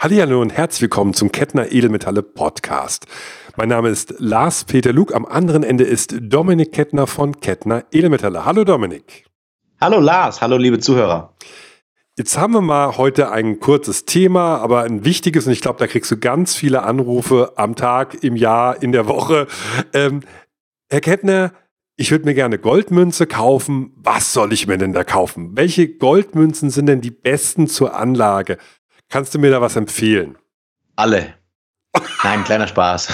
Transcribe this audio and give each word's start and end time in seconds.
Hallo 0.00 0.40
und 0.40 0.50
herzlich 0.50 0.82
willkommen 0.82 1.12
zum 1.12 1.32
Kettner 1.32 1.72
Edelmetalle 1.72 2.22
Podcast. 2.22 3.06
Mein 3.56 3.68
Name 3.68 3.88
ist 3.88 4.14
Lars 4.18 4.62
Peter 4.62 4.92
Luke. 4.92 5.12
Am 5.12 5.26
anderen 5.26 5.64
Ende 5.64 5.82
ist 5.82 6.14
Dominik 6.20 6.70
Kettner 6.70 7.08
von 7.08 7.40
Kettner 7.40 7.84
Edelmetalle. 7.90 8.44
Hallo 8.44 8.62
Dominik. 8.62 9.24
Hallo 9.80 9.98
Lars, 9.98 10.40
hallo 10.40 10.56
liebe 10.56 10.78
Zuhörer. 10.78 11.34
Jetzt 12.16 12.38
haben 12.38 12.52
wir 12.52 12.60
mal 12.60 12.96
heute 12.96 13.32
ein 13.32 13.58
kurzes 13.58 14.04
Thema, 14.04 14.58
aber 14.58 14.84
ein 14.84 15.04
wichtiges 15.04 15.48
und 15.48 15.52
ich 15.52 15.62
glaube, 15.62 15.80
da 15.80 15.88
kriegst 15.88 16.12
du 16.12 16.16
ganz 16.16 16.54
viele 16.54 16.84
Anrufe 16.84 17.54
am 17.56 17.74
Tag, 17.74 18.22
im 18.22 18.36
Jahr, 18.36 18.80
in 18.80 18.92
der 18.92 19.08
Woche. 19.08 19.48
Ähm, 19.92 20.20
Herr 20.88 21.00
Kettner, 21.00 21.52
ich 21.96 22.12
würde 22.12 22.24
mir 22.24 22.34
gerne 22.34 22.60
Goldmünze 22.60 23.26
kaufen. 23.26 23.92
Was 23.96 24.32
soll 24.32 24.52
ich 24.52 24.68
mir 24.68 24.78
denn 24.78 24.92
da 24.92 25.02
kaufen? 25.02 25.56
Welche 25.56 25.88
Goldmünzen 25.88 26.70
sind 26.70 26.86
denn 26.86 27.00
die 27.00 27.10
besten 27.10 27.66
zur 27.66 27.96
Anlage? 27.96 28.58
Kannst 29.08 29.34
du 29.34 29.38
mir 29.38 29.50
da 29.50 29.60
was 29.60 29.76
empfehlen? 29.76 30.36
Alle. 30.96 31.34
Nein, 32.22 32.44
kleiner 32.44 32.66
Spaß. 32.66 33.08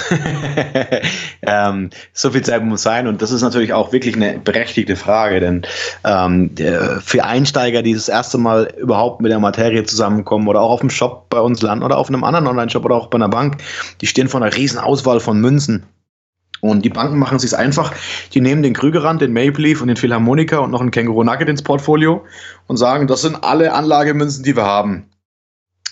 ähm, 1.41 1.89
so 2.11 2.31
viel 2.31 2.41
Zeit 2.41 2.63
muss 2.63 2.81
sein 2.81 3.07
und 3.07 3.21
das 3.21 3.31
ist 3.31 3.41
natürlich 3.41 3.71
auch 3.71 3.93
wirklich 3.93 4.15
eine 4.15 4.37
berechtigte 4.37 4.95
Frage, 4.95 5.39
denn 5.39 5.61
ähm, 6.03 6.51
für 7.03 7.23
Einsteiger, 7.23 7.81
die 7.81 7.93
das 7.93 8.09
erste 8.09 8.37
Mal 8.37 8.73
überhaupt 8.77 9.21
mit 9.21 9.31
der 9.31 9.39
Materie 9.39 9.83
zusammenkommen 9.85 10.47
oder 10.47 10.61
auch 10.61 10.71
auf 10.71 10.79
dem 10.81 10.89
Shop 10.89 11.29
bei 11.29 11.39
uns 11.39 11.61
landen 11.61 11.83
oder 11.83 11.97
auf 11.97 12.09
einem 12.09 12.23
anderen 12.23 12.47
Online-Shop 12.47 12.83
oder 12.83 12.95
auch 12.95 13.07
bei 13.07 13.15
einer 13.15 13.29
Bank, 13.29 13.57
die 14.01 14.07
stehen 14.07 14.27
vor 14.27 14.41
einer 14.41 14.55
riesen 14.55 14.79
Auswahl 14.79 15.19
von 15.19 15.39
Münzen. 15.39 15.85
Und 16.61 16.83
die 16.83 16.89
Banken 16.89 17.19
machen 17.19 17.35
es 17.35 17.43
sich 17.43 17.55
einfach. 17.55 17.93
Die 18.33 18.41
nehmen 18.41 18.63
den 18.63 18.73
Krügerrand, 18.73 19.21
den 19.21 19.33
Maple 19.33 19.63
Leaf 19.63 19.81
und 19.81 19.87
den 19.87 19.97
Philharmonica 19.97 20.57
und 20.57 20.71
noch 20.71 20.81
einen 20.81 20.91
Känguru 20.91 21.23
Nugget 21.23 21.47
ins 21.47 21.61
Portfolio 21.61 22.25
und 22.67 22.77
sagen, 22.77 23.07
das 23.07 23.21
sind 23.21 23.43
alle 23.43 23.73
Anlagemünzen, 23.73 24.43
die 24.43 24.55
wir 24.55 24.65
haben. 24.65 25.05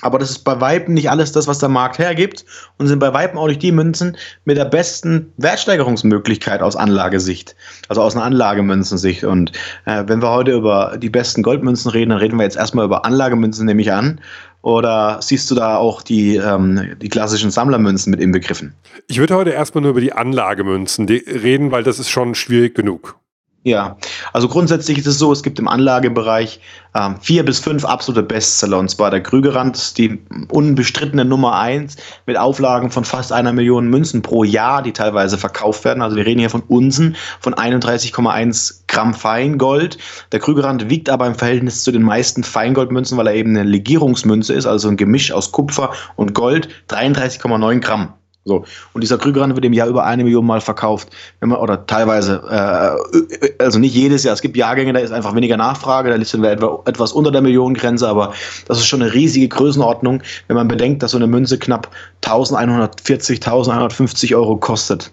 Aber 0.03 0.19
das 0.19 0.29
ist 0.29 0.39
bei 0.39 0.59
Weitem 0.59 0.93
nicht 0.93 1.09
alles 1.09 1.31
das, 1.31 1.47
was 1.47 1.59
der 1.59 1.69
Markt 1.69 1.97
hergibt 1.97 2.45
und 2.77 2.87
sind 2.87 2.99
bei 2.99 3.13
Weitem 3.13 3.37
auch 3.37 3.47
nicht 3.47 3.61
die 3.61 3.71
Münzen 3.71 4.17
mit 4.43 4.57
der 4.57 4.65
besten 4.65 5.31
Wertsteigerungsmöglichkeit 5.37 6.61
aus 6.61 6.75
Anlagesicht, 6.75 7.55
also 7.87 8.01
aus 8.01 8.15
einer 8.15 8.25
Anlagemünzensicht. 8.25 9.23
Und 9.23 9.53
äh, 9.85 10.03
wenn 10.05 10.21
wir 10.21 10.29
heute 10.29 10.51
über 10.51 10.97
die 10.97 11.09
besten 11.09 11.41
Goldmünzen 11.41 11.89
reden, 11.91 12.09
dann 12.09 12.19
reden 12.19 12.37
wir 12.37 12.43
jetzt 12.43 12.57
erstmal 12.57 12.85
über 12.85 13.05
Anlagemünzen, 13.05 13.65
nehme 13.65 13.81
ich 13.81 13.93
an. 13.93 14.19
Oder 14.61 15.19
siehst 15.21 15.49
du 15.51 15.55
da 15.55 15.77
auch 15.77 16.01
die, 16.01 16.37
ähm, 16.37 16.95
die 17.01 17.09
klassischen 17.09 17.51
Sammlermünzen 17.51 18.11
mit 18.11 18.19
inbegriffen? 18.19 18.73
Ich 19.07 19.19
würde 19.19 19.35
heute 19.35 19.49
erstmal 19.51 19.81
nur 19.81 19.91
über 19.91 20.01
die 20.01 20.13
Anlagemünzen 20.13 21.05
reden, 21.07 21.71
weil 21.71 21.83
das 21.83 21.99
ist 21.99 22.09
schon 22.09 22.35
schwierig 22.35 22.75
genug. 22.75 23.17
Ja, 23.65 23.95
also 24.33 24.49
grundsätzlich 24.49 24.97
ist 24.97 25.07
es 25.07 25.17
so, 25.17 25.31
es 25.31 25.41
gibt 25.41 25.57
im 25.57 25.69
Anlagebereich 25.69 26.59
ähm, 26.93 27.15
vier 27.21 27.45
bis 27.45 27.59
fünf 27.59 27.85
absolute 27.85 28.21
Bestseller. 28.21 28.77
Und 28.77 28.89
zwar 28.89 29.09
der 29.09 29.23
Krügerrand, 29.23 29.97
die 29.97 30.19
unbestrittene 30.49 31.23
Nummer 31.23 31.57
eins 31.57 31.95
mit 32.25 32.37
Auflagen 32.37 32.91
von 32.91 33.05
fast 33.05 33.31
einer 33.31 33.53
Million 33.53 33.87
Münzen 33.87 34.21
pro 34.21 34.43
Jahr, 34.43 34.81
die 34.81 34.91
teilweise 34.91 35.37
verkauft 35.37 35.85
werden. 35.85 36.03
Also 36.03 36.17
wir 36.17 36.25
reden 36.25 36.41
hier 36.41 36.49
von 36.49 36.63
Unsen, 36.67 37.15
von 37.39 37.53
31,1 37.53 38.81
Gramm 38.87 39.13
Feingold. 39.13 39.97
Der 40.33 40.41
Krügerrand 40.41 40.89
wiegt 40.89 41.09
aber 41.09 41.25
im 41.25 41.35
Verhältnis 41.35 41.83
zu 41.83 41.93
den 41.93 42.03
meisten 42.03 42.43
Feingoldmünzen, 42.43 43.17
weil 43.17 43.27
er 43.27 43.35
eben 43.35 43.51
eine 43.51 43.63
Legierungsmünze 43.63 44.53
ist, 44.53 44.65
also 44.65 44.89
ein 44.89 44.97
Gemisch 44.97 45.31
aus 45.31 45.53
Kupfer 45.53 45.93
und 46.17 46.33
Gold, 46.33 46.67
33,9 46.89 47.79
Gramm. 47.79 48.13
So. 48.45 48.65
Und 48.91 49.01
dieser 49.01 49.17
Krügerrand 49.17 49.55
wird 49.55 49.63
im 49.63 49.71
Jahr 49.71 49.87
über 49.87 50.03
eine 50.03 50.23
Million 50.23 50.45
Mal 50.45 50.59
verkauft. 50.59 51.09
Wenn 51.39 51.49
man, 51.49 51.59
oder 51.59 51.85
teilweise, 51.85 52.41
äh, 52.49 53.63
also 53.63 53.79
nicht 53.79 53.95
jedes 53.95 54.23
Jahr. 54.23 54.33
Es 54.33 54.41
gibt 54.41 54.57
Jahrgänge, 54.57 54.91
da 54.91 54.99
ist 54.99 55.11
einfach 55.11 55.33
weniger 55.33 55.55
Nachfrage, 55.55 56.09
da 56.09 56.15
liegt 56.15 56.33
wir 56.33 56.51
etwa, 56.51 56.81
etwas 56.85 57.13
unter 57.13 57.31
der 57.31 57.41
Millionengrenze, 57.41 58.07
aber 58.07 58.33
das 58.67 58.79
ist 58.79 58.87
schon 58.87 59.01
eine 59.01 59.13
riesige 59.13 59.47
Größenordnung, 59.47 60.21
wenn 60.47 60.55
man 60.55 60.67
bedenkt, 60.67 61.03
dass 61.03 61.11
so 61.11 61.17
eine 61.17 61.27
Münze 61.27 61.57
knapp 61.57 61.89
1140, 62.25 63.37
1150 63.37 64.35
Euro 64.35 64.57
kostet. 64.57 65.11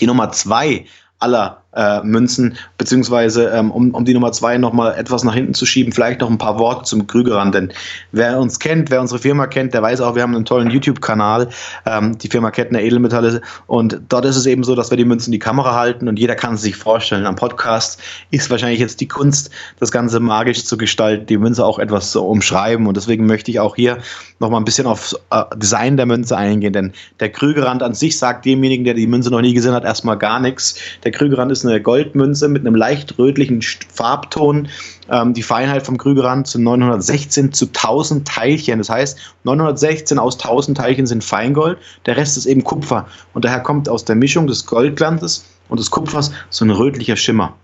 Die 0.00 0.06
Nummer 0.06 0.32
zwei 0.32 0.86
aller 1.18 1.62
äh, 1.76 2.02
Münzen, 2.02 2.56
beziehungsweise 2.78 3.50
ähm, 3.50 3.70
um, 3.70 3.90
um 3.92 4.04
die 4.04 4.14
Nummer 4.14 4.32
zwei 4.32 4.58
nochmal 4.58 4.94
etwas 4.96 5.22
nach 5.24 5.34
hinten 5.34 5.54
zu 5.54 5.66
schieben, 5.66 5.92
vielleicht 5.92 6.20
noch 6.20 6.30
ein 6.30 6.38
paar 6.38 6.58
Worte 6.58 6.84
zum 6.84 7.06
Krügerrand, 7.06 7.54
denn 7.54 7.72
wer 8.12 8.38
uns 8.38 8.58
kennt, 8.58 8.90
wer 8.90 9.00
unsere 9.00 9.20
Firma 9.20 9.46
kennt, 9.46 9.74
der 9.74 9.82
weiß 9.82 10.00
auch, 10.00 10.14
wir 10.14 10.22
haben 10.22 10.34
einen 10.34 10.44
tollen 10.44 10.70
YouTube-Kanal, 10.70 11.48
ähm, 11.84 12.16
die 12.18 12.28
Firma 12.28 12.50
Kettner 12.50 12.80
Edelmetalle 12.80 13.42
und 13.66 14.00
dort 14.08 14.24
ist 14.24 14.36
es 14.36 14.46
eben 14.46 14.64
so, 14.64 14.74
dass 14.74 14.90
wir 14.90 14.96
die 14.96 15.04
Münzen 15.04 15.28
in 15.28 15.32
die 15.32 15.38
Kamera 15.38 15.74
halten 15.74 16.08
und 16.08 16.18
jeder 16.18 16.34
kann 16.34 16.54
es 16.54 16.62
sich 16.62 16.76
vorstellen. 16.76 17.26
Am 17.26 17.36
Podcast 17.36 18.00
ist 18.30 18.50
wahrscheinlich 18.50 18.80
jetzt 18.80 19.00
die 19.00 19.08
Kunst, 19.08 19.50
das 19.78 19.92
Ganze 19.92 20.18
magisch 20.18 20.64
zu 20.64 20.76
gestalten, 20.78 21.26
die 21.26 21.36
Münze 21.38 21.64
auch 21.64 21.78
etwas 21.78 22.10
zu 22.10 22.24
umschreiben 22.24 22.86
und 22.86 22.96
deswegen 22.96 23.26
möchte 23.26 23.50
ich 23.50 23.60
auch 23.60 23.76
hier 23.76 23.98
nochmal 24.40 24.60
ein 24.60 24.64
bisschen 24.64 24.86
aufs 24.86 25.14
äh, 25.30 25.42
Design 25.56 25.96
der 25.96 26.06
Münze 26.06 26.36
eingehen, 26.36 26.72
denn 26.72 26.92
der 27.20 27.30
Krügerrand 27.30 27.82
an 27.82 27.94
sich 27.94 28.18
sagt 28.18 28.46
demjenigen, 28.46 28.84
der 28.84 28.94
die 28.94 29.06
Münze 29.06 29.30
noch 29.30 29.42
nie 29.42 29.52
gesehen 29.52 29.72
hat, 29.72 29.84
erstmal 29.84 30.16
gar 30.16 30.40
nichts. 30.40 30.76
Der 31.04 31.12
Krügerrand 31.12 31.52
ist 31.52 31.65
eine 31.66 31.80
Goldmünze 31.80 32.48
mit 32.48 32.66
einem 32.66 32.74
leicht 32.74 33.18
rötlichen 33.18 33.62
Farbton. 33.62 34.68
Ähm, 35.10 35.34
die 35.34 35.42
Feinheit 35.42 35.84
vom 35.84 35.98
Krügerrand 35.98 36.46
sind 36.46 36.64
916 36.64 37.52
zu 37.52 37.66
1000 37.66 38.26
Teilchen. 38.26 38.78
Das 38.78 38.90
heißt, 38.90 39.18
916 39.44 40.18
aus 40.18 40.38
1000 40.38 40.78
Teilchen 40.78 41.06
sind 41.06 41.24
Feingold, 41.24 41.78
der 42.06 42.16
Rest 42.16 42.36
ist 42.36 42.46
eben 42.46 42.64
Kupfer. 42.64 43.06
Und 43.34 43.44
daher 43.44 43.60
kommt 43.60 43.88
aus 43.88 44.04
der 44.04 44.16
Mischung 44.16 44.46
des 44.46 44.66
Goldglanzes 44.66 45.44
und 45.68 45.80
des 45.80 45.90
Kupfers 45.90 46.32
so 46.50 46.64
ein 46.64 46.70
rötlicher 46.70 47.16
Schimmer. 47.16 47.54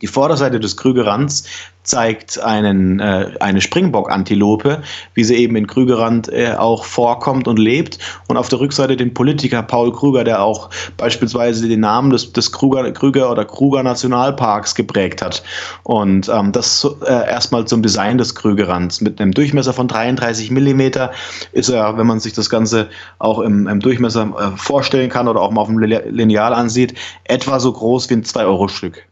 Die 0.00 0.06
Vorderseite 0.06 0.60
des 0.60 0.76
Krügerrands 0.76 1.44
zeigt 1.88 2.38
einen, 2.40 3.00
äh, 3.00 3.30
eine 3.40 3.60
Springbock-Antilope, 3.60 4.82
wie 5.14 5.24
sie 5.24 5.36
eben 5.36 5.56
in 5.56 5.66
Krügerrand 5.66 6.30
äh, 6.30 6.54
auch 6.56 6.84
vorkommt 6.84 7.48
und 7.48 7.58
lebt. 7.58 7.98
Und 8.28 8.36
auf 8.36 8.48
der 8.48 8.60
Rückseite 8.60 8.96
den 8.96 9.14
Politiker 9.14 9.62
Paul 9.62 9.92
Krüger, 9.92 10.22
der 10.22 10.42
auch 10.42 10.68
beispielsweise 10.98 11.66
den 11.66 11.80
Namen 11.80 12.10
des, 12.10 12.32
des 12.32 12.52
Krüger, 12.52 12.90
Krüger 12.92 13.30
oder 13.30 13.44
Kruger 13.44 13.82
Nationalparks 13.82 14.74
geprägt 14.74 15.22
hat. 15.22 15.42
Und 15.82 16.28
ähm, 16.28 16.52
das 16.52 16.86
äh, 17.06 17.10
erstmal 17.10 17.64
zum 17.66 17.82
Design 17.82 18.18
des 18.18 18.34
Krügerrands. 18.34 19.00
Mit 19.00 19.20
einem 19.20 19.32
Durchmesser 19.32 19.72
von 19.72 19.88
33 19.88 20.50
Millimeter 20.50 21.10
ist 21.52 21.70
er, 21.70 21.96
wenn 21.96 22.06
man 22.06 22.20
sich 22.20 22.34
das 22.34 22.50
Ganze 22.50 22.88
auch 23.18 23.38
im, 23.40 23.66
im 23.66 23.80
Durchmesser 23.80 24.30
äh, 24.38 24.56
vorstellen 24.58 25.08
kann 25.08 25.26
oder 25.26 25.40
auch 25.40 25.50
mal 25.50 25.62
auf 25.62 25.68
dem 25.68 25.78
Lineal 25.78 26.52
ansieht, 26.52 26.94
etwa 27.24 27.58
so 27.60 27.72
groß 27.72 28.10
wie 28.10 28.14
ein 28.14 28.24
2-Euro-Stück. 28.24 29.08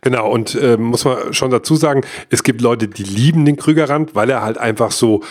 Genau, 0.00 0.30
und 0.30 0.54
äh, 0.54 0.76
muss 0.76 1.04
man 1.04 1.32
schon 1.34 1.50
dazu 1.50 1.76
sagen, 1.76 2.02
es 2.30 2.42
gibt 2.42 2.60
Leute, 2.60 2.88
die 2.88 3.02
lieben 3.02 3.44
den 3.44 3.56
Krügerrand, 3.56 4.14
weil 4.14 4.30
er 4.30 4.42
halt 4.42 4.58
einfach 4.58 4.90
so, 4.90 5.22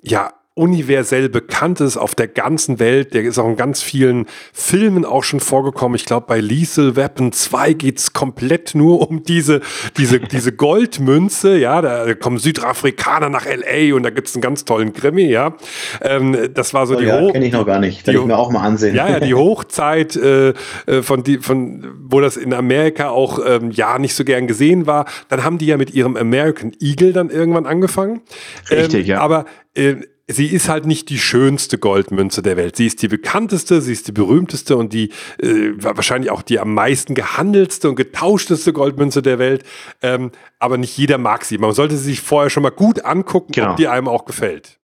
ja, 0.00 0.32
universell 0.54 1.30
bekannt 1.30 1.80
ist 1.80 1.96
auf 1.96 2.14
der 2.14 2.28
ganzen 2.28 2.78
Welt. 2.78 3.14
Der 3.14 3.22
ist 3.22 3.38
auch 3.38 3.48
in 3.48 3.56
ganz 3.56 3.82
vielen 3.82 4.26
Filmen 4.52 5.06
auch 5.06 5.24
schon 5.24 5.40
vorgekommen. 5.40 5.96
Ich 5.96 6.04
glaube, 6.04 6.26
bei 6.28 6.40
Lethal 6.40 6.94
Weapon 6.94 7.32
2 7.32 7.72
geht's 7.72 8.12
komplett 8.12 8.74
nur 8.74 9.08
um 9.08 9.22
diese, 9.22 9.62
diese, 9.96 10.20
diese 10.32 10.52
Goldmünze. 10.52 11.56
Ja, 11.56 11.80
da 11.80 12.12
kommen 12.14 12.36
Südafrikaner 12.36 13.30
nach 13.30 13.46
L.A. 13.46 13.94
und 13.94 14.02
da 14.02 14.10
gibt's 14.10 14.34
einen 14.34 14.42
ganz 14.42 14.66
tollen 14.66 14.92
Krimi. 14.92 15.24
Ja, 15.24 15.54
ähm, 16.02 16.36
das 16.52 16.74
war 16.74 16.86
so 16.86 16.96
oh, 16.96 17.00
die 17.00 17.06
ja, 17.06 17.18
Hoch... 17.18 17.32
kenne 17.32 17.46
ich 17.46 17.52
noch 17.52 17.64
gar 17.64 17.78
nicht. 17.78 18.06
Werde 18.06 18.20
ich 18.20 18.26
mir 18.26 18.36
auch 18.36 18.50
mal 18.50 18.60
ansehen. 18.60 18.94
Ja, 18.94 19.08
ja, 19.08 19.20
die 19.20 19.34
Hochzeit, 19.42 20.16
äh, 20.16 20.50
äh, 20.86 21.00
von, 21.00 21.22
die, 21.22 21.38
von, 21.38 21.86
wo 21.98 22.20
das 22.20 22.36
in 22.36 22.52
Amerika 22.52 23.08
auch 23.08 23.38
ähm, 23.42 23.70
ja 23.70 23.98
nicht 23.98 24.14
so 24.14 24.24
gern 24.24 24.46
gesehen 24.46 24.86
war. 24.86 25.06
Dann 25.30 25.44
haben 25.44 25.56
die 25.56 25.66
ja 25.66 25.78
mit 25.78 25.94
ihrem 25.94 26.14
American 26.16 26.72
Eagle 26.78 27.14
dann 27.14 27.30
irgendwann 27.30 27.64
angefangen. 27.64 28.20
Richtig, 28.70 29.06
ähm, 29.06 29.12
ja. 29.12 29.20
Aber 29.20 29.46
äh, 29.74 29.96
sie 30.32 30.46
ist 30.46 30.68
halt 30.68 30.86
nicht 30.86 31.08
die 31.08 31.18
schönste 31.18 31.78
Goldmünze 31.78 32.42
der 32.42 32.56
Welt. 32.56 32.76
Sie 32.76 32.86
ist 32.86 33.02
die 33.02 33.08
bekannteste, 33.08 33.80
sie 33.80 33.92
ist 33.92 34.08
die 34.08 34.12
berühmteste 34.12 34.76
und 34.76 34.92
die 34.92 35.10
äh, 35.38 35.72
wahrscheinlich 35.76 36.30
auch 36.30 36.42
die 36.42 36.58
am 36.58 36.74
meisten 36.74 37.14
gehandelste 37.14 37.88
und 37.88 37.96
getauschteste 37.96 38.72
Goldmünze 38.72 39.22
der 39.22 39.38
Welt. 39.38 39.64
Ähm, 40.02 40.32
aber 40.58 40.78
nicht 40.78 40.96
jeder 40.96 41.18
mag 41.18 41.44
sie. 41.44 41.58
Man 41.58 41.72
sollte 41.72 41.96
sie 41.96 42.04
sich 42.04 42.20
vorher 42.20 42.50
schon 42.50 42.62
mal 42.62 42.70
gut 42.70 43.04
angucken, 43.04 43.52
genau. 43.52 43.70
ob 43.70 43.76
die 43.76 43.88
einem 43.88 44.08
auch 44.08 44.24
gefällt. 44.24 44.78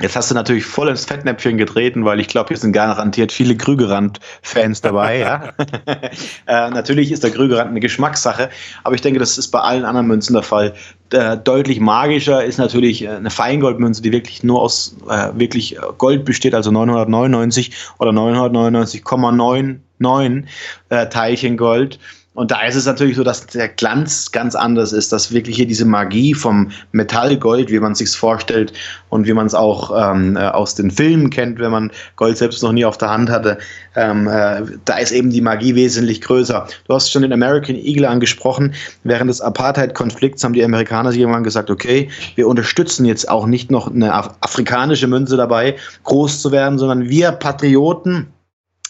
Jetzt 0.00 0.14
hast 0.14 0.30
du 0.30 0.34
natürlich 0.34 0.66
voll 0.66 0.88
ins 0.88 1.06
Fettnäpfchen 1.06 1.56
getreten, 1.56 2.04
weil 2.04 2.20
ich 2.20 2.28
glaube, 2.28 2.48
hier 2.48 2.58
sind 2.58 2.72
garantiert 2.72 3.32
viele 3.32 3.56
Krügerrand-Fans 3.56 4.82
dabei. 4.82 5.18
ja? 5.20 5.54
äh, 6.46 6.70
natürlich 6.70 7.12
ist 7.12 7.24
der 7.24 7.30
Krügerrand 7.30 7.70
eine 7.70 7.80
Geschmackssache, 7.80 8.50
aber 8.84 8.94
ich 8.94 9.00
denke, 9.00 9.18
das 9.18 9.38
ist 9.38 9.48
bei 9.48 9.60
allen 9.60 9.86
anderen 9.86 10.06
Münzen 10.06 10.34
der 10.34 10.42
Fall. 10.42 10.74
Äh, 11.10 11.38
deutlich 11.38 11.78
magischer 11.78 12.44
ist 12.44 12.58
natürlich 12.58 13.02
äh, 13.02 13.10
eine 13.10 13.30
Feingoldmünze, 13.30 14.02
die 14.02 14.10
wirklich 14.12 14.42
nur 14.42 14.60
aus 14.60 14.96
äh, 15.08 15.28
wirklich 15.34 15.76
Gold 15.98 16.24
besteht, 16.24 16.52
also 16.54 16.72
999 16.72 17.70
oder 17.98 18.10
999,99 18.10 20.44
äh, 20.88 21.08
Teilchen 21.08 21.56
Gold. 21.56 22.00
Und 22.36 22.50
da 22.50 22.66
ist 22.66 22.76
es 22.76 22.84
natürlich 22.84 23.16
so, 23.16 23.24
dass 23.24 23.46
der 23.46 23.68
Glanz 23.68 24.30
ganz 24.30 24.54
anders 24.54 24.92
ist, 24.92 25.10
dass 25.10 25.32
wirklich 25.32 25.56
hier 25.56 25.66
diese 25.66 25.86
Magie 25.86 26.34
vom 26.34 26.70
Metallgold, 26.92 27.70
wie 27.70 27.80
man 27.80 27.92
es 27.92 27.98
sich 27.98 28.10
vorstellt 28.10 28.74
und 29.08 29.26
wie 29.26 29.32
man 29.32 29.46
es 29.46 29.54
auch 29.54 29.90
ähm, 29.96 30.36
äh, 30.36 30.40
aus 30.40 30.74
den 30.74 30.90
Filmen 30.90 31.30
kennt, 31.30 31.58
wenn 31.58 31.70
man 31.70 31.90
Gold 32.16 32.36
selbst 32.36 32.62
noch 32.62 32.72
nie 32.72 32.84
auf 32.84 32.98
der 32.98 33.08
Hand 33.08 33.30
hatte, 33.30 33.56
ähm, 33.94 34.28
äh, 34.28 34.60
da 34.84 34.98
ist 34.98 35.12
eben 35.12 35.30
die 35.30 35.40
Magie 35.40 35.74
wesentlich 35.74 36.20
größer. 36.20 36.68
Du 36.86 36.94
hast 36.94 37.10
schon 37.10 37.22
den 37.22 37.32
American 37.32 37.74
Eagle 37.74 38.04
angesprochen. 38.04 38.74
Während 39.02 39.30
des 39.30 39.40
Apartheid-Konflikts 39.40 40.44
haben 40.44 40.52
die 40.52 40.64
Amerikaner 40.64 41.12
sich 41.12 41.20
irgendwann 41.20 41.42
gesagt, 41.42 41.70
okay, 41.70 42.10
wir 42.34 42.46
unterstützen 42.48 43.06
jetzt 43.06 43.30
auch 43.30 43.46
nicht 43.46 43.70
noch 43.70 43.90
eine 43.90 44.12
afrikanische 44.12 45.06
Münze 45.06 45.38
dabei, 45.38 45.76
groß 46.04 46.42
zu 46.42 46.52
werden, 46.52 46.78
sondern 46.78 47.08
wir 47.08 47.32
Patrioten, 47.32 48.26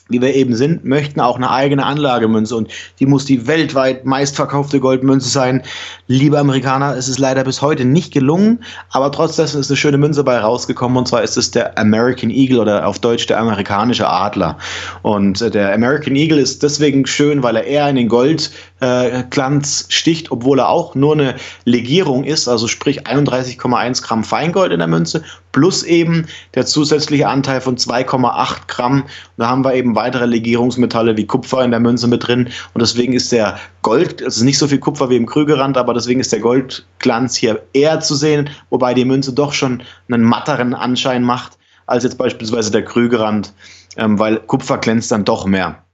wie 0.09 0.21
wir 0.21 0.35
eben 0.35 0.55
sind, 0.55 0.85
möchten 0.85 1.21
auch 1.21 1.37
eine 1.37 1.51
eigene 1.51 1.85
Anlagemünze 1.85 2.55
und 2.57 2.71
die 3.01 3.07
muss 3.07 3.25
die 3.25 3.47
weltweit 3.47 4.05
meistverkaufte 4.05 4.79
Goldmünze 4.79 5.29
sein. 5.29 5.63
Liebe 6.07 6.39
Amerikaner, 6.39 6.97
es 6.97 7.09
ist 7.09 7.19
leider 7.19 7.43
bis 7.43 7.61
heute 7.61 7.85
nicht 7.85 8.13
gelungen, 8.13 8.61
aber 8.91 9.11
trotzdem 9.11 9.47
ist 9.47 9.57
eine 9.57 9.77
schöne 9.77 9.99
Münze 9.99 10.23
bei 10.23 10.39
rausgekommen 10.39 10.97
und 10.97 11.09
zwar 11.09 11.23
ist 11.23 11.37
es 11.37 11.51
der 11.51 11.77
American 11.77 12.31
Eagle 12.31 12.61
oder 12.61 12.87
auf 12.87 13.01
Deutsch 13.01 13.27
der 13.27 13.41
amerikanische 13.41 14.09
Adler. 14.09 14.57
Und 15.03 15.41
äh, 15.43 15.51
der 15.51 15.75
American 15.75 16.15
Eagle 16.15 16.39
ist 16.39 16.63
deswegen 16.63 17.05
schön, 17.07 17.43
weil 17.43 17.57
er 17.57 17.65
eher 17.65 17.89
in 17.89 17.97
den 17.97 18.09
Goldglanz 18.09 18.53
äh, 18.81 19.25
sticht, 19.65 20.31
obwohl 20.31 20.59
er 20.59 20.69
auch 20.69 20.95
nur 20.95 21.15
eine 21.15 21.37
Legierung 21.65 22.25
ist, 22.25 22.49
also 22.49 22.69
sprich 22.69 23.07
31,1 23.07 24.03
Gramm 24.03 24.25
Feingold 24.25 24.73
in 24.73 24.79
der 24.79 24.89
Münze 24.89 25.25
plus 25.53 25.83
eben 25.83 26.27
der 26.55 26.67
zusätzliche 26.67 27.29
Anteil 27.29 27.63
von 27.63 27.77
2,8 27.77 28.67
Gramm. 28.67 29.03
Und 29.03 29.09
da 29.39 29.49
haben 29.49 29.65
wir 29.65 29.75
eben 29.75 29.97
weitere 29.97 30.27
Legierungsmetalle 30.27 31.17
wie 31.17 31.27
Kupfer 31.27 31.65
in 31.65 31.71
der 31.71 31.81
Münze 31.81 32.09
mit 32.09 32.27
drin. 32.27 32.51
Und 32.75 32.83
deswegen 32.83 33.15
ist 33.15 33.33
der 33.33 33.59
Gold, 33.81 34.23
also 34.23 34.45
nicht 34.45 34.59
so 34.59 34.69
viel 34.69 34.79
Kupfer 34.79 35.09
wie 35.09 35.17
im 35.17 35.27
Krügerrand, 35.27 35.79
aber 35.79 35.95
deswegen 35.95 36.21
ist 36.21 36.33
der 36.33 36.41
Goldglanz 36.41 37.37
hier 37.37 37.63
eher 37.73 38.01
zu 38.01 38.15
sehen, 38.15 38.51
wobei 38.69 38.93
die 38.93 39.07
Münze 39.07 39.33
doch 39.33 39.55
schon 39.55 39.83
einen 40.11 40.25
matteren 40.25 40.75
Anschein 40.75 41.23
macht 41.23 41.57
als 41.87 42.05
jetzt 42.05 42.19
beispielsweise 42.19 42.71
der 42.71 42.85
Krügerrand, 42.85 43.55
ähm, 43.97 44.19
weil 44.19 44.39
Kupfer 44.41 44.79
glänzt 44.79 45.11
dann 45.13 45.25
doch 45.25 45.47
mehr. 45.47 45.86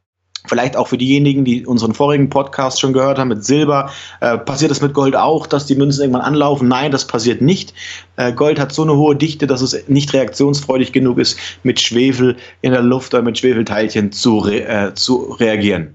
Vielleicht 0.47 0.77
auch 0.77 0.89
für 0.89 0.99
diejenigen, 0.99 1.45
die 1.45 1.65
unseren 1.65 1.95
vorigen 1.95 2.29
Podcast 2.29 2.81
schon 2.81 2.93
gehört 2.93 3.19
haben 3.19 3.29
mit 3.29 3.45
Silber. 3.45 3.91
Äh, 4.21 4.39
passiert 4.39 4.71
das 4.71 4.81
mit 4.81 4.93
Gold 4.93 5.15
auch, 5.15 5.47
dass 5.47 5.67
die 5.67 5.77
Münzen 5.77 6.03
irgendwann 6.03 6.23
anlaufen? 6.23 6.67
Nein, 6.67 6.91
das 6.91 7.07
passiert 7.07 7.41
nicht. 7.41 7.75
Äh, 8.17 8.33
Gold 8.33 8.59
hat 8.59 8.73
so 8.73 8.83
eine 8.83 8.97
hohe 8.97 9.15
Dichte, 9.15 9.47
dass 9.47 9.61
es 9.63 9.89
nicht 9.89 10.13
reaktionsfreudig 10.13 10.93
genug 10.93 11.19
ist, 11.19 11.39
mit 11.63 11.81
Schwefel 11.81 12.37
in 12.61 12.73
der 12.73 12.83
Luft 12.83 13.15
oder 13.15 13.23
mit 13.23 13.39
Schwefelteilchen 13.39 14.11
zu, 14.11 14.39
re 14.39 14.65
äh, 14.65 14.95
zu 14.95 15.33
reagieren. 15.33 15.95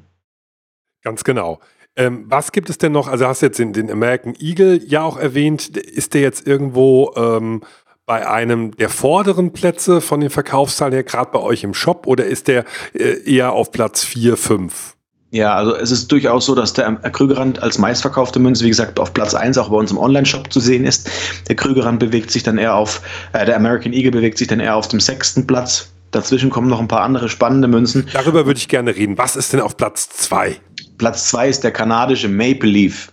Ganz 1.04 1.24
genau. 1.24 1.60
Ähm, 1.98 2.26
was 2.28 2.52
gibt 2.52 2.70
es 2.70 2.78
denn 2.78 2.92
noch? 2.92 3.08
Also 3.08 3.26
hast 3.28 3.42
du 3.42 3.48
jetzt 3.48 3.60
den, 3.60 3.74
den, 3.74 3.92
American 3.92 4.36
Eagle 4.40 4.80
ja 4.86 5.04
auch 5.04 5.18
erwähnt. 5.18 5.76
Ist 5.76 6.14
der 6.14 6.22
jetzt 6.22 6.46
irgendwo 6.46 7.12
ähm, 7.16 7.62
bei 8.08 8.28
einem 8.28 8.76
der 8.78 8.90
vorderen 8.90 9.52
Plätze 9.52 10.00
von 10.00 10.22
den 10.22 10.30
Verkaufszahlen 10.30 10.94
her, 10.94 11.04
gerade 11.04 11.30
bei 11.32 11.40
euch 11.40 11.64
im 11.64 11.74
Shop, 11.74 12.08
oder 12.08 12.26
ist 12.26 12.48
der 12.48 12.64
äh, 12.94 13.22
eher 13.30 13.52
auf 13.52 13.72
Platz 13.72 14.04
4, 14.04 14.38
5? 14.38 14.96
Ja, 15.32 15.54
also 15.56 15.76
es 15.76 15.92
ist 15.92 16.10
durchaus 16.10 16.46
so, 16.46 16.56
dass 16.56 16.72
der 16.72 16.90
Krügerrand 16.94 17.62
als 17.62 17.78
meistverkaufte 17.78 18.40
Münze, 18.40 18.64
wie 18.64 18.70
gesagt, 18.70 18.98
auf 18.98 19.14
Platz 19.14 19.36
1 19.36 19.58
auch 19.58 19.68
bei 19.70 19.76
uns 19.76 19.92
im 19.92 19.98
Online-Shop 19.98 20.52
zu 20.54 20.62
sehen 20.62 20.86
ist. 20.86 21.12
Der 21.50 21.58
Krügerrand 21.58 22.00
bewegt 22.00 22.32
sich 22.32 22.44
dann 22.44 22.58
eher 22.58 22.76
auf, 22.76 23.02
äh, 23.34 23.46
der 23.46 23.58
American 23.58 23.92
Eagle 23.92 24.12
bewegt 24.12 24.38
sich 24.38 24.48
dann 24.48 24.62
eher 24.62 24.78
auf 24.78 24.88
dem 24.88 25.02
sechsten 25.02 25.46
Platz. 25.46 25.92
Dazwischen 26.12 26.50
kommen 26.50 26.70
noch 26.70 26.80
ein 26.80 26.88
paar 26.88 27.02
andere 27.02 27.28
spannende 27.28 27.68
Münzen. 27.68 28.08
Darüber 28.14 28.46
würde 28.46 28.58
ich 28.58 28.70
gerne 28.70 28.96
reden. 28.96 29.18
Was 29.18 29.36
ist 29.36 29.52
denn 29.52 29.60
auf 29.60 29.76
Platz 29.76 30.08
2? 30.08 30.56
Platz 30.98 31.28
2 31.28 31.50
ist 31.50 31.66
der 31.66 31.72
kanadische 31.72 32.30
Maple 32.30 32.70
Leaf. 32.70 33.12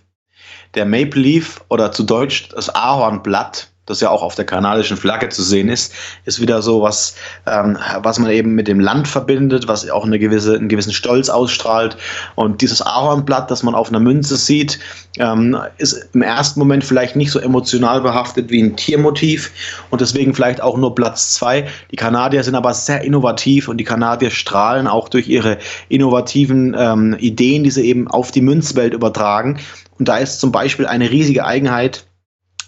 Der 0.73 0.85
Maple 0.85 1.19
Leaf 1.19 1.65
oder 1.67 1.91
zu 1.91 2.03
Deutsch 2.03 2.47
das 2.55 2.73
Ahornblatt 2.73 3.74
das 3.85 4.01
ja 4.01 4.09
auch 4.09 4.23
auf 4.23 4.35
der 4.35 4.45
kanadischen 4.45 4.97
Flagge 4.97 5.29
zu 5.29 5.43
sehen 5.43 5.69
ist, 5.69 5.93
ist 6.25 6.41
wieder 6.41 6.61
so 6.61 6.81
was, 6.81 7.15
ähm, 7.45 7.77
was 7.99 8.19
man 8.19 8.31
eben 8.31 8.55
mit 8.55 8.67
dem 8.67 8.79
Land 8.79 9.07
verbindet, 9.07 9.67
was 9.67 9.89
auch 9.89 10.05
eine 10.05 10.17
gewisse, 10.17 10.55
einen 10.55 10.69
gewissen 10.69 10.93
Stolz 10.93 11.29
ausstrahlt. 11.29 11.97
Und 12.35 12.61
dieses 12.61 12.81
Ahornblatt, 12.81 13.51
das 13.51 13.63
man 13.63 13.75
auf 13.75 13.89
einer 13.89 13.99
Münze 13.99 14.37
sieht, 14.37 14.79
ähm, 15.19 15.57
ist 15.77 16.09
im 16.13 16.21
ersten 16.21 16.59
Moment 16.59 16.83
vielleicht 16.83 17.15
nicht 17.15 17.31
so 17.31 17.39
emotional 17.39 18.01
behaftet 18.01 18.49
wie 18.49 18.61
ein 18.61 18.75
Tiermotiv 18.75 19.51
und 19.89 20.01
deswegen 20.01 20.33
vielleicht 20.33 20.61
auch 20.61 20.77
nur 20.77 20.95
Platz 20.95 21.35
zwei. 21.35 21.67
Die 21.91 21.95
Kanadier 21.95 22.43
sind 22.43 22.55
aber 22.55 22.73
sehr 22.73 23.01
innovativ 23.01 23.67
und 23.67 23.77
die 23.77 23.83
Kanadier 23.83 24.31
strahlen 24.31 24.87
auch 24.87 25.09
durch 25.09 25.27
ihre 25.27 25.57
innovativen 25.89 26.75
ähm, 26.77 27.15
Ideen, 27.19 27.63
die 27.63 27.71
sie 27.71 27.85
eben 27.85 28.07
auf 28.07 28.31
die 28.31 28.41
Münzwelt 28.41 28.93
übertragen. 28.93 29.59
Und 29.97 30.07
da 30.07 30.17
ist 30.17 30.39
zum 30.39 30.51
Beispiel 30.51 30.85
eine 30.85 31.09
riesige 31.09 31.45
Eigenheit, 31.45 32.05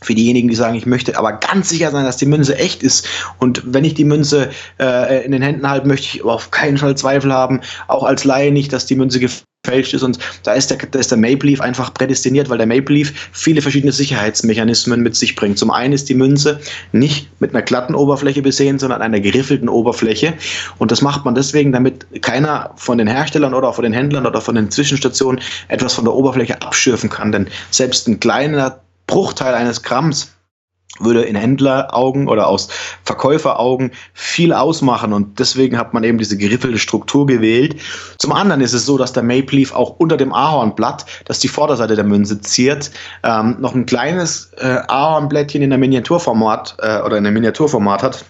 für 0.01 0.15
diejenigen, 0.15 0.47
die 0.47 0.55
sagen, 0.55 0.75
ich 0.75 0.85
möchte 0.85 1.17
aber 1.17 1.33
ganz 1.33 1.69
sicher 1.69 1.91
sein, 1.91 2.05
dass 2.05 2.17
die 2.17 2.25
Münze 2.25 2.57
echt 2.57 2.83
ist. 2.83 3.07
Und 3.39 3.61
wenn 3.65 3.83
ich 3.83 3.93
die 3.93 4.05
Münze 4.05 4.49
äh, 4.79 5.25
in 5.25 5.31
den 5.31 5.41
Händen 5.41 5.67
halte, 5.69 5.87
möchte 5.87 6.17
ich 6.17 6.23
auf 6.23 6.51
keinen 6.51 6.77
Fall 6.77 6.95
Zweifel 6.95 7.33
haben, 7.33 7.61
auch 7.87 8.03
als 8.03 8.23
Laie 8.23 8.51
nicht, 8.51 8.73
dass 8.73 8.85
die 8.85 8.95
Münze 8.95 9.19
gefälscht 9.19 9.93
ist. 9.93 10.03
Und 10.03 10.19
da 10.43 10.53
ist 10.53 10.69
der, 10.69 10.77
da 10.77 10.99
ist 10.99 11.11
der 11.11 11.17
Maple 11.17 11.49
Leaf 11.49 11.61
einfach 11.61 11.93
prädestiniert, 11.93 12.49
weil 12.49 12.57
der 12.57 12.67
Maple 12.67 12.95
Leaf 12.95 13.11
viele 13.31 13.61
verschiedene 13.61 13.91
Sicherheitsmechanismen 13.91 15.01
mit 15.01 15.15
sich 15.15 15.35
bringt. 15.35 15.57
Zum 15.57 15.71
einen 15.71 15.93
ist 15.93 16.09
die 16.09 16.13
Münze 16.13 16.59
nicht 16.91 17.29
mit 17.39 17.53
einer 17.53 17.63
glatten 17.63 17.95
Oberfläche 17.95 18.41
besehen, 18.41 18.79
sondern 18.79 19.01
einer 19.01 19.19
geriffelten 19.19 19.67
Oberfläche. 19.67 20.33
Und 20.77 20.91
das 20.91 21.01
macht 21.01 21.25
man 21.25 21.35
deswegen, 21.35 21.71
damit 21.71 22.05
keiner 22.21 22.71
von 22.75 22.97
den 22.97 23.07
Herstellern 23.07 23.53
oder 23.53 23.69
auch 23.69 23.75
von 23.75 23.83
den 23.83 23.93
Händlern 23.93 24.25
oder 24.25 24.41
von 24.41 24.55
den 24.55 24.69
Zwischenstationen 24.69 25.41
etwas 25.67 25.93
von 25.93 26.05
der 26.05 26.13
Oberfläche 26.13 26.61
abschürfen 26.61 27.09
kann. 27.09 27.31
Denn 27.31 27.47
selbst 27.71 28.07
ein 28.07 28.19
kleiner 28.19 28.79
Bruchteil 29.07 29.55
eines 29.55 29.81
Gramms 29.83 30.33
würde 30.99 31.23
in 31.23 31.35
Händleraugen 31.35 32.27
oder 32.27 32.47
aus 32.47 32.69
Verkäuferaugen 33.03 33.91
viel 34.13 34.53
ausmachen 34.53 35.13
und 35.13 35.39
deswegen 35.39 35.77
hat 35.77 35.93
man 35.93 36.03
eben 36.03 36.17
diese 36.17 36.37
geriffelte 36.37 36.79
Struktur 36.79 37.25
gewählt. 37.27 37.79
Zum 38.17 38.31
anderen 38.31 38.61
ist 38.61 38.73
es 38.73 38.85
so, 38.85 38.97
dass 38.97 39.13
der 39.13 39.23
Maple 39.23 39.57
Leaf 39.57 39.73
auch 39.73 39.95
unter 39.99 40.17
dem 40.17 40.33
Ahornblatt, 40.33 41.05
das 41.25 41.39
die 41.39 41.47
Vorderseite 41.47 41.95
der 41.95 42.05
Münze 42.05 42.41
ziert, 42.41 42.91
ähm, 43.23 43.57
noch 43.59 43.75
ein 43.75 43.85
kleines 43.85 44.51
äh, 44.57 44.79
Ahornblättchen 44.87 45.61
in 45.61 45.69
der 45.69 45.79
Miniaturformat 45.79 46.77
äh, 46.79 47.01
oder 47.01 47.17
in 47.17 47.23
der 47.23 47.33
Miniaturformat 47.33 48.03
hat 48.03 48.25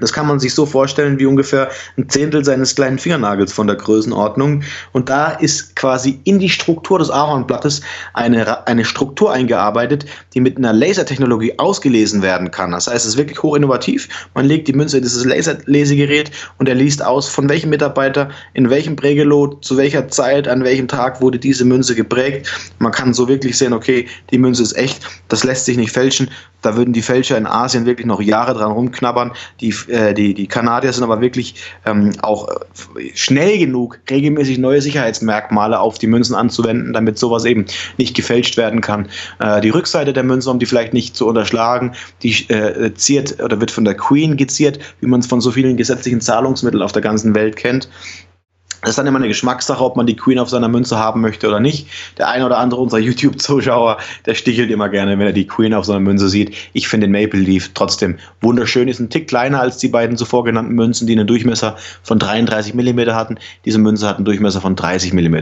das 0.00 0.12
kann 0.12 0.26
man 0.26 0.40
sich 0.40 0.54
so 0.54 0.66
vorstellen 0.66 1.18
wie 1.18 1.26
ungefähr 1.26 1.68
ein 1.96 2.08
Zehntel 2.08 2.44
seines 2.44 2.74
kleinen 2.74 2.98
Fingernagels 2.98 3.52
von 3.52 3.66
der 3.66 3.76
Größenordnung. 3.76 4.62
Und 4.92 5.08
da 5.08 5.30
ist 5.30 5.76
quasi 5.76 6.20
in 6.24 6.38
die 6.38 6.48
Struktur 6.48 6.98
des 6.98 7.10
Ahornblattes 7.10 7.80
eine, 8.14 8.66
eine 8.66 8.84
Struktur 8.84 9.32
eingearbeitet, 9.32 10.06
die 10.34 10.40
mit 10.40 10.56
einer 10.56 10.72
Lasertechnologie 10.72 11.58
ausgelesen 11.58 12.22
werden 12.22 12.50
kann. 12.50 12.72
Das 12.72 12.86
heißt, 12.86 13.04
es 13.04 13.12
ist 13.12 13.18
wirklich 13.18 13.42
hoch 13.42 13.56
innovativ. 13.56 14.08
Man 14.34 14.46
legt 14.46 14.68
die 14.68 14.72
Münze 14.72 14.98
in 14.98 15.02
dieses 15.02 15.24
Laserlesegerät 15.24 16.30
und 16.58 16.68
er 16.68 16.74
liest 16.74 17.04
aus, 17.04 17.28
von 17.28 17.48
welchem 17.48 17.70
Mitarbeiter, 17.70 18.30
in 18.54 18.70
welchem 18.70 18.96
Prägelot, 18.96 19.64
zu 19.64 19.76
welcher 19.76 20.08
Zeit, 20.08 20.48
an 20.48 20.64
welchem 20.64 20.88
Tag 20.88 21.20
wurde 21.20 21.38
diese 21.38 21.64
Münze 21.64 21.94
geprägt. 21.94 22.50
Man 22.78 22.92
kann 22.92 23.14
so 23.14 23.28
wirklich 23.28 23.56
sehen, 23.58 23.72
okay, 23.72 24.06
die 24.30 24.38
Münze 24.38 24.62
ist 24.62 24.76
echt, 24.76 25.00
das 25.28 25.44
lässt 25.44 25.64
sich 25.64 25.76
nicht 25.76 25.92
fälschen. 25.92 26.30
Da 26.62 26.76
würden 26.76 26.92
die 26.92 27.02
Fälscher 27.02 27.38
in 27.38 27.46
Asien 27.46 27.86
wirklich 27.86 28.06
noch 28.06 28.20
Jahre 28.20 28.54
dran 28.54 28.72
rumknabbern. 28.72 29.32
Die 29.60 29.72
äh, 29.88 30.14
die, 30.14 30.34
die 30.34 30.46
Kanadier 30.46 30.92
sind 30.92 31.04
aber 31.04 31.20
wirklich 31.20 31.54
ähm, 31.86 32.12
auch 32.22 32.48
äh, 32.48 33.10
schnell 33.14 33.58
genug, 33.58 33.98
regelmäßig 34.10 34.58
neue 34.58 34.82
Sicherheitsmerkmale 34.82 35.78
auf 35.78 35.98
die 35.98 36.06
Münzen 36.06 36.34
anzuwenden, 36.34 36.92
damit 36.92 37.18
sowas 37.18 37.44
eben 37.44 37.66
nicht 37.96 38.14
gefälscht 38.14 38.56
werden 38.56 38.80
kann. 38.80 39.08
Äh, 39.40 39.60
die 39.60 39.70
Rückseite 39.70 40.12
der 40.12 40.24
Münze, 40.24 40.50
um 40.50 40.58
die 40.58 40.66
vielleicht 40.66 40.92
nicht 40.92 41.16
zu 41.16 41.26
unterschlagen, 41.26 41.92
die 42.22 42.48
äh, 42.48 42.94
ziert 42.94 43.42
oder 43.42 43.60
wird 43.60 43.70
von 43.70 43.84
der 43.84 43.94
Queen 43.94 44.36
geziert, 44.36 44.78
wie 45.00 45.06
man 45.06 45.20
es 45.20 45.26
von 45.26 45.40
so 45.40 45.50
vielen 45.50 45.76
gesetzlichen 45.76 46.20
Zahlungsmitteln 46.20 46.82
auf 46.82 46.92
der 46.92 47.02
ganzen 47.02 47.34
Welt 47.34 47.56
kennt. 47.56 47.88
Das 48.80 48.90
ist 48.90 48.98
dann 48.98 49.06
immer 49.06 49.18
eine 49.18 49.28
Geschmackssache, 49.28 49.82
ob 49.82 49.96
man 49.96 50.06
die 50.06 50.14
Queen 50.14 50.38
auf 50.38 50.48
seiner 50.48 50.68
Münze 50.68 50.98
haben 50.98 51.20
möchte 51.20 51.48
oder 51.48 51.58
nicht. 51.58 51.88
Der 52.16 52.28
eine 52.28 52.46
oder 52.46 52.58
andere 52.58 52.80
unserer 52.80 53.00
YouTube-Zuschauer, 53.00 53.98
der 54.24 54.34
stichelt 54.34 54.70
immer 54.70 54.88
gerne, 54.88 55.18
wenn 55.18 55.26
er 55.26 55.32
die 55.32 55.46
Queen 55.46 55.74
auf 55.74 55.84
seiner 55.84 56.00
Münze 56.00 56.28
sieht. 56.28 56.54
Ich 56.74 56.86
finde 56.86 57.08
den 57.08 57.12
Maple 57.12 57.40
Leaf 57.40 57.70
trotzdem 57.74 58.18
wunderschön. 58.40 58.86
Ist 58.86 59.00
ein 59.00 59.10
Tick 59.10 59.26
kleiner 59.28 59.60
als 59.60 59.78
die 59.78 59.88
beiden 59.88 60.16
zuvor 60.16 60.44
genannten 60.44 60.74
Münzen, 60.74 61.06
die 61.06 61.14
einen 61.14 61.26
Durchmesser 61.26 61.76
von 62.02 62.18
33 62.18 62.74
mm 62.74 63.10
hatten. 63.10 63.38
Diese 63.64 63.78
Münze 63.78 64.08
hat 64.08 64.16
einen 64.16 64.24
Durchmesser 64.24 64.60
von 64.60 64.76
30 64.76 65.12
mm. 65.12 65.36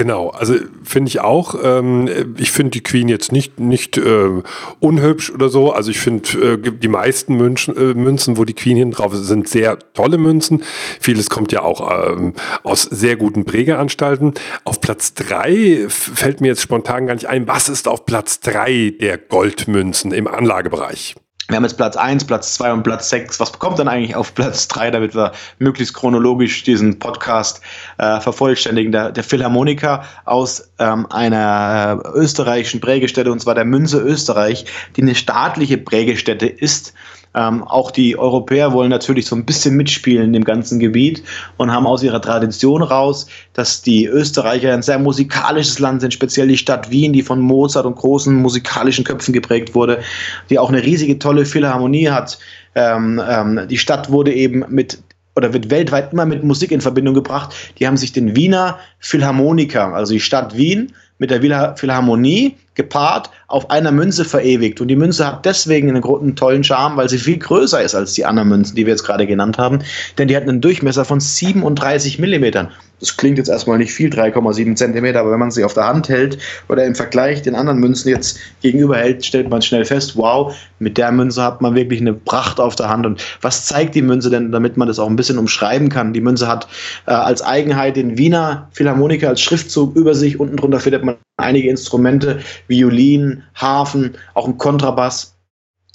Genau, 0.00 0.30
also 0.30 0.54
finde 0.82 1.10
ich 1.10 1.20
auch. 1.20 1.54
Ähm, 1.62 2.08
ich 2.38 2.52
finde 2.52 2.70
die 2.70 2.82
Queen 2.82 3.10
jetzt 3.10 3.32
nicht, 3.32 3.60
nicht 3.60 3.98
äh, 3.98 4.30
unhübsch 4.78 5.30
oder 5.30 5.50
so. 5.50 5.72
Also 5.74 5.90
ich 5.90 5.98
finde 5.98 6.54
äh, 6.54 6.56
die 6.56 6.88
meisten 6.88 7.34
München, 7.36 7.76
äh, 7.76 7.92
Münzen, 7.92 8.38
wo 8.38 8.46
die 8.46 8.54
Queen 8.54 8.78
hinten 8.78 8.94
drauf 8.94 9.12
ist, 9.12 9.26
sind 9.26 9.46
sehr 9.46 9.78
tolle 9.92 10.16
Münzen. 10.16 10.62
Vieles 11.00 11.28
kommt 11.28 11.52
ja 11.52 11.60
auch 11.60 12.16
ähm, 12.16 12.32
aus 12.62 12.84
sehr 12.84 13.16
guten 13.16 13.44
Prägeanstalten. 13.44 14.32
Auf 14.64 14.80
Platz 14.80 15.12
drei 15.12 15.84
fällt 15.88 16.40
mir 16.40 16.48
jetzt 16.48 16.62
spontan 16.62 17.06
gar 17.06 17.12
nicht 17.12 17.26
ein, 17.26 17.46
was 17.46 17.68
ist 17.68 17.86
auf 17.86 18.06
Platz 18.06 18.40
drei 18.40 18.94
der 18.98 19.18
Goldmünzen 19.18 20.12
im 20.12 20.26
Anlagebereich? 20.26 21.14
Wir 21.50 21.56
haben 21.56 21.64
jetzt 21.64 21.76
Platz 21.76 21.96
1, 21.96 22.24
Platz 22.24 22.54
2 22.54 22.72
und 22.72 22.82
Platz 22.84 23.10
6. 23.10 23.40
Was 23.40 23.52
kommt 23.58 23.78
dann 23.78 23.88
eigentlich 23.88 24.14
auf 24.14 24.34
Platz 24.34 24.68
3, 24.68 24.92
damit 24.92 25.14
wir 25.14 25.32
möglichst 25.58 25.94
chronologisch 25.94 26.62
diesen 26.62 26.98
Podcast 26.98 27.60
äh, 27.98 28.20
vervollständigen? 28.20 28.92
Der, 28.92 29.10
der 29.10 29.24
Philharmoniker 29.24 30.04
aus 30.24 30.70
ähm, 30.78 31.06
einer 31.10 32.00
äh, 32.04 32.08
österreichischen 32.18 32.80
Prägestätte, 32.80 33.32
und 33.32 33.40
zwar 33.40 33.56
der 33.56 33.64
Münze 33.64 33.98
Österreich, 33.98 34.64
die 34.96 35.02
eine 35.02 35.14
staatliche 35.14 35.78
Prägestätte 35.78 36.46
ist 36.46 36.94
ähm, 37.34 37.62
auch 37.62 37.90
die 37.90 38.18
Europäer 38.18 38.72
wollen 38.72 38.90
natürlich 38.90 39.26
so 39.26 39.36
ein 39.36 39.44
bisschen 39.44 39.76
mitspielen 39.76 40.24
in 40.24 40.32
dem 40.32 40.44
ganzen 40.44 40.80
Gebiet 40.80 41.22
und 41.58 41.70
haben 41.70 41.86
aus 41.86 42.02
ihrer 42.02 42.20
Tradition 42.20 42.82
raus, 42.82 43.26
dass 43.52 43.82
die 43.82 44.06
Österreicher 44.06 44.72
ein 44.72 44.82
sehr 44.82 44.98
musikalisches 44.98 45.78
Land 45.78 46.00
sind, 46.00 46.12
speziell 46.12 46.48
die 46.48 46.56
Stadt 46.56 46.90
Wien, 46.90 47.12
die 47.12 47.22
von 47.22 47.40
Mozart 47.40 47.86
und 47.86 47.96
großen 47.96 48.34
musikalischen 48.34 49.04
Köpfen 49.04 49.32
geprägt 49.32 49.74
wurde, 49.74 50.00
die 50.48 50.58
auch 50.58 50.70
eine 50.70 50.82
riesige 50.82 51.18
tolle 51.18 51.44
Philharmonie 51.44 52.08
hat. 52.08 52.38
Ähm, 52.74 53.20
ähm, 53.28 53.60
die 53.68 53.78
Stadt 53.78 54.10
wurde 54.10 54.32
eben 54.32 54.64
mit 54.68 54.98
oder 55.36 55.52
wird 55.52 55.70
weltweit 55.70 56.12
immer 56.12 56.26
mit 56.26 56.42
Musik 56.42 56.72
in 56.72 56.80
Verbindung 56.80 57.14
gebracht. 57.14 57.54
Die 57.78 57.86
haben 57.86 57.96
sich 57.96 58.12
den 58.12 58.34
Wiener 58.34 58.78
Philharmoniker, 58.98 59.94
also 59.94 60.12
die 60.12 60.20
Stadt 60.20 60.56
Wien, 60.56 60.92
mit 61.18 61.30
der 61.30 61.76
Philharmonie 61.76 62.56
gepaart 62.74 63.30
auf 63.48 63.70
einer 63.70 63.90
Münze 63.90 64.24
verewigt. 64.24 64.80
Und 64.80 64.88
die 64.88 64.96
Münze 64.96 65.26
hat 65.26 65.44
deswegen 65.44 65.88
einen, 65.88 66.04
einen 66.04 66.36
tollen 66.36 66.62
Charme, 66.62 66.96
weil 66.96 67.08
sie 67.08 67.18
viel 67.18 67.38
größer 67.38 67.82
ist 67.82 67.94
als 67.94 68.14
die 68.14 68.24
anderen 68.24 68.48
Münzen, 68.48 68.76
die 68.76 68.86
wir 68.86 68.92
jetzt 68.92 69.04
gerade 69.04 69.26
genannt 69.26 69.58
haben. 69.58 69.80
Denn 70.18 70.28
die 70.28 70.36
hat 70.36 70.44
einen 70.44 70.60
Durchmesser 70.60 71.04
von 71.04 71.20
37 71.20 72.18
Millimetern. 72.18 72.70
Das 73.00 73.16
klingt 73.16 73.38
jetzt 73.38 73.48
erstmal 73.48 73.78
nicht 73.78 73.92
viel, 73.92 74.10
3,7 74.10 74.76
Zentimeter, 74.76 75.20
aber 75.20 75.32
wenn 75.32 75.38
man 75.38 75.50
sie 75.50 75.64
auf 75.64 75.72
der 75.72 75.86
Hand 75.86 76.08
hält 76.10 76.38
oder 76.68 76.84
im 76.84 76.94
Vergleich 76.94 77.40
den 77.42 77.54
anderen 77.54 77.80
Münzen 77.80 78.10
jetzt 78.10 78.38
gegenüber 78.60 78.98
hält, 78.98 79.24
stellt 79.24 79.48
man 79.48 79.62
schnell 79.62 79.86
fest, 79.86 80.16
wow, 80.16 80.54
mit 80.78 80.98
der 80.98 81.10
Münze 81.10 81.42
hat 81.42 81.62
man 81.62 81.74
wirklich 81.74 82.00
eine 82.00 82.12
Pracht 82.12 82.60
auf 82.60 82.76
der 82.76 82.90
Hand. 82.90 83.06
Und 83.06 83.24
was 83.40 83.64
zeigt 83.64 83.94
die 83.94 84.02
Münze 84.02 84.28
denn, 84.28 84.52
damit 84.52 84.76
man 84.76 84.86
das 84.86 84.98
auch 84.98 85.08
ein 85.08 85.16
bisschen 85.16 85.38
umschreiben 85.38 85.88
kann? 85.88 86.12
Die 86.12 86.20
Münze 86.20 86.46
hat 86.46 86.68
äh, 87.06 87.12
als 87.12 87.40
Eigenheit 87.42 87.96
den 87.96 88.18
Wiener 88.18 88.68
Philharmoniker 88.72 89.30
als 89.30 89.40
Schriftzug 89.40 89.96
über 89.96 90.14
sich. 90.14 90.38
Unten 90.38 90.58
drunter 90.58 90.80
findet 90.80 91.02
man 91.02 91.16
einige 91.40 91.70
Instrumente, 91.70 92.40
Violin, 92.68 93.42
Hafen, 93.54 94.16
auch 94.34 94.46
ein 94.46 94.58
Kontrabass. 94.58 95.36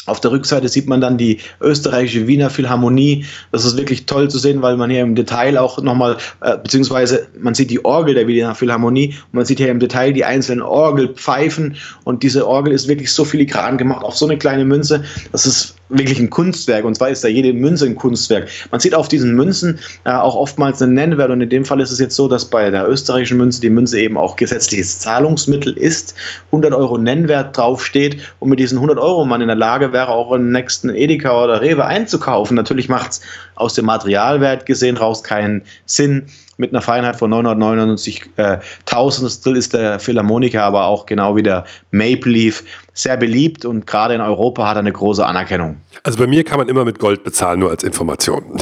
Auf 0.05 0.19
der 0.19 0.31
Rückseite 0.31 0.67
sieht 0.69 0.87
man 0.87 1.01
dann 1.01 1.17
die 1.17 1.39
österreichische 1.61 2.27
Wiener 2.27 2.49
Philharmonie. 2.49 3.25
Das 3.51 3.65
ist 3.65 3.77
wirklich 3.77 4.05
toll 4.05 4.29
zu 4.29 4.37
sehen, 4.37 4.61
weil 4.61 4.77
man 4.77 4.89
hier 4.89 5.01
im 5.01 5.15
Detail 5.15 5.57
auch 5.57 5.81
nochmal, 5.81 6.17
äh, 6.41 6.57
beziehungsweise 6.57 7.27
man 7.39 7.55
sieht 7.55 7.71
die 7.71 7.83
Orgel 7.83 8.13
der 8.13 8.27
Wiener 8.27 8.53
Philharmonie 8.53 9.15
und 9.31 9.33
man 9.33 9.45
sieht 9.45 9.57
hier 9.57 9.69
im 9.69 9.79
Detail 9.79 10.13
die 10.13 10.23
einzelnen 10.23 10.61
Orgelpfeifen 10.61 11.75
und 12.03 12.23
diese 12.23 12.47
Orgel 12.47 12.73
ist 12.73 12.87
wirklich 12.87 13.11
so 13.11 13.25
filigran 13.25 13.77
gemacht 13.77 14.03
auf 14.03 14.15
so 14.15 14.25
eine 14.25 14.37
kleine 14.37 14.65
Münze. 14.65 15.03
Das 15.31 15.45
ist 15.45 15.75
wirklich 15.89 16.19
ein 16.19 16.29
Kunstwerk 16.29 16.85
und 16.85 16.95
zwar 16.95 17.09
ist 17.09 17.23
da 17.23 17.27
jede 17.27 17.53
Münze 17.53 17.85
ein 17.85 17.95
Kunstwerk. 17.95 18.49
Man 18.71 18.79
sieht 18.79 18.95
auf 18.95 19.07
diesen 19.07 19.35
Münzen 19.35 19.79
äh, 20.03 20.11
auch 20.11 20.35
oftmals 20.35 20.81
einen 20.81 20.93
Nennwert 20.93 21.29
und 21.29 21.41
in 21.41 21.49
dem 21.49 21.65
Fall 21.65 21.79
ist 21.79 21.91
es 21.91 21.99
jetzt 21.99 22.15
so, 22.15 22.27
dass 22.27 22.45
bei 22.45 22.69
der 22.69 22.87
österreichischen 22.87 23.37
Münze 23.37 23.61
die 23.61 23.69
Münze 23.69 23.99
eben 23.99 24.17
auch 24.17 24.35
gesetzliches 24.35 24.99
Zahlungsmittel 24.99 25.73
ist, 25.77 26.15
100 26.47 26.73
Euro 26.73 26.97
Nennwert 26.97 27.55
draufsteht 27.57 28.17
und 28.39 28.49
mit 28.49 28.59
diesen 28.59 28.77
100 28.77 28.97
Euro 28.97 29.25
man 29.25 29.41
in 29.41 29.47
der 29.47 29.55
Lage 29.55 29.93
wäre, 29.95 30.09
auch 30.09 30.31
einen 30.31 30.51
nächsten 30.51 30.89
Edeka 30.89 31.43
oder 31.43 31.61
Rewe 31.61 31.85
einzukaufen. 31.85 32.55
Natürlich 32.55 32.89
macht 32.89 33.13
es 33.13 33.21
aus 33.55 33.73
dem 33.73 33.85
Materialwert 33.85 34.67
gesehen 34.67 34.97
raus 34.97 35.23
keinen 35.23 35.63
Sinn, 35.85 36.27
mit 36.57 36.71
einer 36.71 36.81
Feinheit 36.81 37.15
von 37.17 37.29
999 37.29 38.29
äh, 38.37 38.59
Tausendstel 38.85 39.55
ist 39.57 39.73
der 39.73 39.99
Philharmoniker 39.99 40.63
aber 40.63 40.85
auch 40.85 41.05
genau 41.05 41.35
wie 41.35 41.43
der 41.43 41.65
Maple 41.91 42.31
Leaf 42.31 42.63
sehr 42.93 43.17
beliebt 43.17 43.65
und 43.65 43.85
gerade 43.85 44.13
in 44.13 44.21
Europa 44.21 44.67
hat 44.67 44.77
er 44.77 44.79
eine 44.79 44.93
große 44.93 45.25
Anerkennung. 45.25 45.81
Also 46.03 46.17
bei 46.17 46.27
mir 46.27 46.43
kann 46.43 46.57
man 46.57 46.69
immer 46.69 46.85
mit 46.85 46.99
Gold 46.99 47.23
bezahlen, 47.23 47.59
nur 47.59 47.71
als 47.71 47.83
Information. 47.83 48.61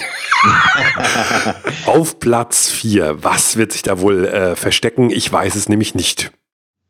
Auf 1.86 2.20
Platz 2.20 2.70
4, 2.70 3.24
was 3.24 3.58
wird 3.58 3.72
sich 3.72 3.84
da 3.84 4.00
wohl 4.00 4.26
äh, 4.26 4.56
verstecken? 4.56 5.12
Ich 5.12 5.32
weiß 5.32 5.56
es 5.56 5.70
nämlich 5.70 5.94
nicht. 5.94 6.32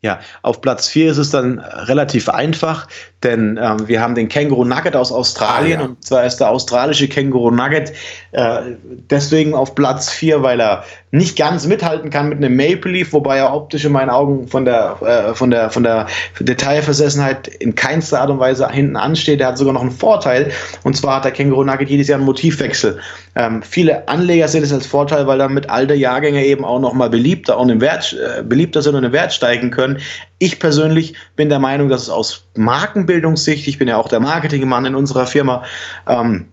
Ja, 0.04 0.20
auf 0.42 0.60
Platz 0.60 0.90
4 0.90 1.12
ist 1.12 1.18
es 1.18 1.30
dann 1.30 1.60
relativ 1.60 2.28
einfach, 2.28 2.90
denn 3.24 3.60
ähm, 3.62 3.88
wir 3.88 4.02
haben 4.02 4.16
den 4.16 4.28
Känguru 4.28 4.66
Nugget 4.66 4.96
aus 4.96 5.12
Australien 5.12 5.80
ah, 5.80 5.84
ja. 5.84 5.90
und 5.90 6.04
zwar 6.04 6.26
ist 6.26 6.38
der 6.38 6.50
australische 6.50 7.08
Känguru 7.08 7.52
Nugget 7.52 7.94
äh, 8.32 8.62
deswegen 9.10 9.54
auf 9.54 9.76
Platz 9.76 10.10
4, 10.10 10.44
weil 10.44 10.60
er 10.60 10.84
nicht 11.12 11.38
ganz 11.38 11.68
mithalten 11.68 12.10
kann 12.10 12.30
mit 12.30 12.40
einem 12.40 12.56
Maple 12.56 12.92
Leaf, 12.92 13.14
wobei 13.14 13.38
er 13.38 13.54
optisch 13.54 13.86
in 13.86 13.92
meinen 13.92 14.10
Augen 14.10 14.48
von 14.48 14.66
der, 14.66 14.98
äh, 15.02 15.36
von 15.36 15.52
der, 15.52 15.70
von 15.70 15.84
der 15.84 16.08
Detailversessenheit 16.40 17.48
in 17.48 17.76
keinster 17.76 18.22
Art 18.22 18.32
und 18.32 18.40
Weise 18.40 18.68
hinten 18.70 18.96
ansteht. 18.96 19.40
Er 19.40 19.50
hat 19.50 19.58
sogar 19.60 19.74
noch 19.74 19.82
einen 19.82 19.92
Vorteil 19.92 20.52
und 20.84 20.98
zwar 20.98 21.18
hat 21.18 21.26
der 21.26 21.32
Känguru 21.32 21.64
Nugget 21.64 21.90
jedes 21.90 22.08
Jahr 22.08 22.18
einen 22.18 22.26
Motivwechsel. 22.26 23.00
Ähm, 23.36 23.62
viele 23.62 24.08
Anleger 24.08 24.48
sehen 24.48 24.64
es 24.64 24.74
als 24.74 24.88
Vorteil, 24.88 25.28
weil 25.28 25.38
damit 25.38 25.70
alte 25.70 25.94
Jahrgänge 25.94 26.44
eben 26.44 26.66
auch 26.66 26.80
nochmal 26.80 27.12
beliebter, 27.12 27.58
auch 27.58 27.68
im 27.68 27.80
Wert, 27.80 28.14
äh, 28.14 28.42
beliebter 28.42 28.82
sind 28.82 28.96
und 28.96 29.04
im 29.04 29.12
Wert 29.12 29.34
steigen 29.34 29.70
können. 29.70 30.00
Ich 30.40 30.60
persönlich 30.60 31.14
bin 31.36 31.50
der 31.50 31.60
Meinung, 31.60 31.90
dass 31.90 32.02
es 32.04 32.10
aus 32.10 32.48
Markenbildungssicht, 32.56 33.68
ich 33.68 33.80
bin 33.80 33.88
ja 33.88 33.98
auch 33.98 34.10
der 34.10 34.20
Marketingmann 34.20 34.86
in 34.86 34.96
unserer 34.96 35.26
Firma, 35.26 35.64
ähm, 36.08 36.48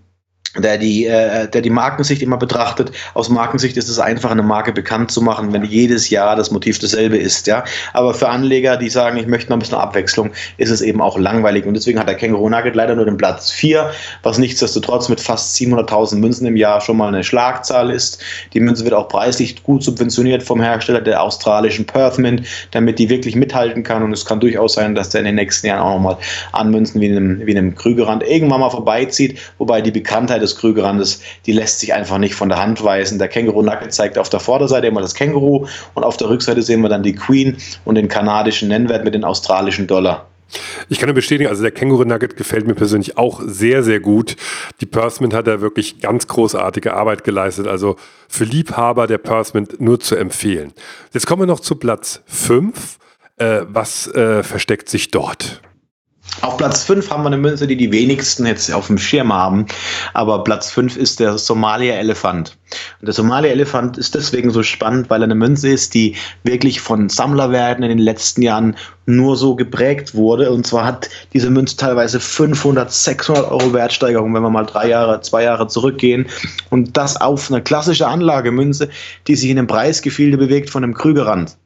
der 0.57 0.77
die, 0.77 1.05
äh, 1.05 1.47
der 1.47 1.61
die 1.61 1.69
Markensicht 1.69 2.21
immer 2.21 2.37
betrachtet. 2.37 2.91
Aus 3.13 3.29
Markensicht 3.29 3.77
ist 3.77 3.87
es 3.87 3.99
einfach, 3.99 4.31
eine 4.31 4.43
Marke 4.43 4.73
bekannt 4.73 5.11
zu 5.11 5.21
machen, 5.21 5.53
wenn 5.53 5.63
jedes 5.63 6.09
Jahr 6.09 6.35
das 6.35 6.51
Motiv 6.51 6.79
dasselbe 6.79 7.17
ist. 7.17 7.47
Ja? 7.47 7.63
Aber 7.93 8.13
für 8.13 8.27
Anleger, 8.27 8.75
die 8.75 8.89
sagen, 8.89 9.17
ich 9.17 9.27
möchte 9.27 9.49
noch 9.49 9.57
ein 9.57 9.59
bisschen 9.59 9.77
Abwechslung, 9.77 10.31
ist 10.57 10.69
es 10.69 10.81
eben 10.81 11.01
auch 11.01 11.17
langweilig. 11.17 11.65
Und 11.65 11.75
deswegen 11.75 11.99
hat 11.99 12.07
der 12.09 12.15
Känguru 12.15 12.49
Nugget 12.49 12.75
leider 12.75 12.95
nur 12.95 13.05
den 13.05 13.15
Platz 13.15 13.51
4, 13.51 13.91
was 14.23 14.37
nichtsdestotrotz 14.37 15.07
mit 15.07 15.21
fast 15.21 15.55
700.000 15.55 16.17
Münzen 16.17 16.45
im 16.45 16.57
Jahr 16.57 16.81
schon 16.81 16.97
mal 16.97 17.07
eine 17.07 17.23
Schlagzahl 17.23 17.89
ist. 17.89 18.21
Die 18.53 18.59
Münze 18.59 18.83
wird 18.83 18.93
auch 18.93 19.07
preislich 19.07 19.63
gut 19.63 19.83
subventioniert 19.83 20.43
vom 20.43 20.61
Hersteller 20.61 21.01
der 21.01 21.23
australischen 21.23 21.85
Perth 21.85 22.17
Mint, 22.17 22.45
damit 22.71 22.99
die 22.99 23.09
wirklich 23.09 23.35
mithalten 23.35 23.83
kann. 23.83 24.03
Und 24.03 24.11
es 24.11 24.25
kann 24.25 24.41
durchaus 24.41 24.73
sein, 24.73 24.95
dass 24.95 25.09
der 25.09 25.21
in 25.21 25.25
den 25.25 25.35
nächsten 25.35 25.67
Jahren 25.67 25.79
auch 25.79 25.93
nochmal 25.93 26.17
an 26.51 26.71
Münzen 26.71 26.99
wie 26.99 27.09
einem, 27.09 27.45
wie 27.45 27.57
einem 27.57 27.73
Krügerrand 27.75 28.23
irgendwann 28.23 28.59
mal 28.59 28.69
vorbeizieht, 28.69 29.39
wobei 29.57 29.81
die 29.81 29.91
Bekanntheit 29.91 30.40
des 30.41 30.57
Krügerandes, 30.57 31.21
die 31.45 31.51
lässt 31.51 31.79
sich 31.79 31.93
einfach 31.93 32.17
nicht 32.17 32.35
von 32.35 32.49
der 32.49 32.61
Hand 32.61 32.83
weisen. 32.83 33.19
Der 33.19 33.27
Känguru-Nugget 33.27 33.93
zeigt 33.93 34.17
auf 34.17 34.29
der 34.29 34.39
Vorderseite 34.39 34.87
immer 34.87 35.01
das 35.01 35.15
Känguru 35.15 35.67
und 35.93 36.03
auf 36.03 36.17
der 36.17 36.29
Rückseite 36.29 36.61
sehen 36.61 36.81
wir 36.81 36.89
dann 36.89 37.03
die 37.03 37.15
Queen 37.15 37.57
und 37.85 37.95
den 37.95 38.07
kanadischen 38.07 38.69
Nennwert 38.69 39.03
mit 39.03 39.13
den 39.13 39.23
australischen 39.23 39.87
Dollar. 39.87 40.27
Ich 40.89 40.99
kann 40.99 41.07
nur 41.07 41.15
bestätigen, 41.15 41.49
also 41.49 41.61
der 41.61 41.71
Känguru 41.71 42.03
Nugget 42.03 42.35
gefällt 42.35 42.67
mir 42.67 42.75
persönlich 42.75 43.17
auch 43.17 43.41
sehr, 43.45 43.83
sehr 43.83 43.99
gut. 43.99 44.35
Die 44.81 44.85
Pursmint 44.85 45.33
hat 45.33 45.47
da 45.47 45.61
wirklich 45.61 45.99
ganz 46.01 46.27
großartige 46.27 46.93
Arbeit 46.93 47.23
geleistet. 47.23 47.67
Also 47.67 47.95
für 48.27 48.43
Liebhaber 48.43 49.07
der 49.07 49.17
Pursmint 49.17 49.79
nur 49.79 49.99
zu 49.99 50.15
empfehlen. 50.15 50.73
Jetzt 51.13 51.27
kommen 51.27 51.43
wir 51.43 51.47
noch 51.47 51.61
zu 51.61 51.75
Platz 51.75 52.21
5. 52.25 52.97
Äh, 53.37 53.61
was 53.69 54.07
äh, 54.07 54.43
versteckt 54.43 54.89
sich 54.89 55.11
dort? 55.11 55.61
Auf 56.39 56.57
Platz 56.57 56.85
5 56.85 57.09
haben 57.11 57.23
wir 57.23 57.27
eine 57.27 57.37
Münze, 57.37 57.67
die 57.67 57.75
die 57.75 57.91
wenigsten 57.91 58.45
jetzt 58.45 58.73
auf 58.73 58.87
dem 58.87 58.97
Schirm 58.97 59.33
haben. 59.33 59.67
Aber 60.13 60.43
Platz 60.43 60.71
5 60.71 60.95
ist 60.95 61.19
der 61.19 61.37
Somalia-Elefant. 61.37 62.57
Und 62.99 63.05
der 63.05 63.13
Somalia-Elefant 63.13 63.97
ist 63.97 64.15
deswegen 64.15 64.49
so 64.49 64.63
spannend, 64.63 65.09
weil 65.09 65.21
er 65.21 65.25
eine 65.25 65.35
Münze 65.35 65.69
ist, 65.69 65.93
die 65.93 66.15
wirklich 66.43 66.79
von 66.79 67.09
Sammlerwerten 67.09 67.83
in 67.83 67.89
den 67.89 67.99
letzten 67.99 68.41
Jahren 68.41 68.75
nur 69.05 69.35
so 69.35 69.55
geprägt 69.55 70.15
wurde. 70.15 70.51
Und 70.51 70.65
zwar 70.65 70.85
hat 70.85 71.09
diese 71.33 71.51
Münze 71.51 71.77
teilweise 71.77 72.19
500, 72.19 72.91
600 72.91 73.51
Euro 73.51 73.73
Wertsteigerung, 73.73 74.33
wenn 74.33 74.41
wir 74.41 74.49
mal 74.49 74.65
drei 74.65 74.87
Jahre, 74.87 75.21
zwei 75.21 75.43
Jahre 75.43 75.67
zurückgehen. 75.67 76.27
Und 76.69 76.97
das 76.97 77.19
auf 77.19 77.51
eine 77.51 77.61
klassische 77.61 78.07
Anlagemünze, 78.07 78.89
die 79.27 79.35
sich 79.35 79.49
in 79.49 79.59
einem 79.59 79.67
Preisgefilde 79.67 80.37
bewegt 80.37 80.69
von 80.69 80.83
einem 80.83 80.95
Krügerrand. 80.95 81.57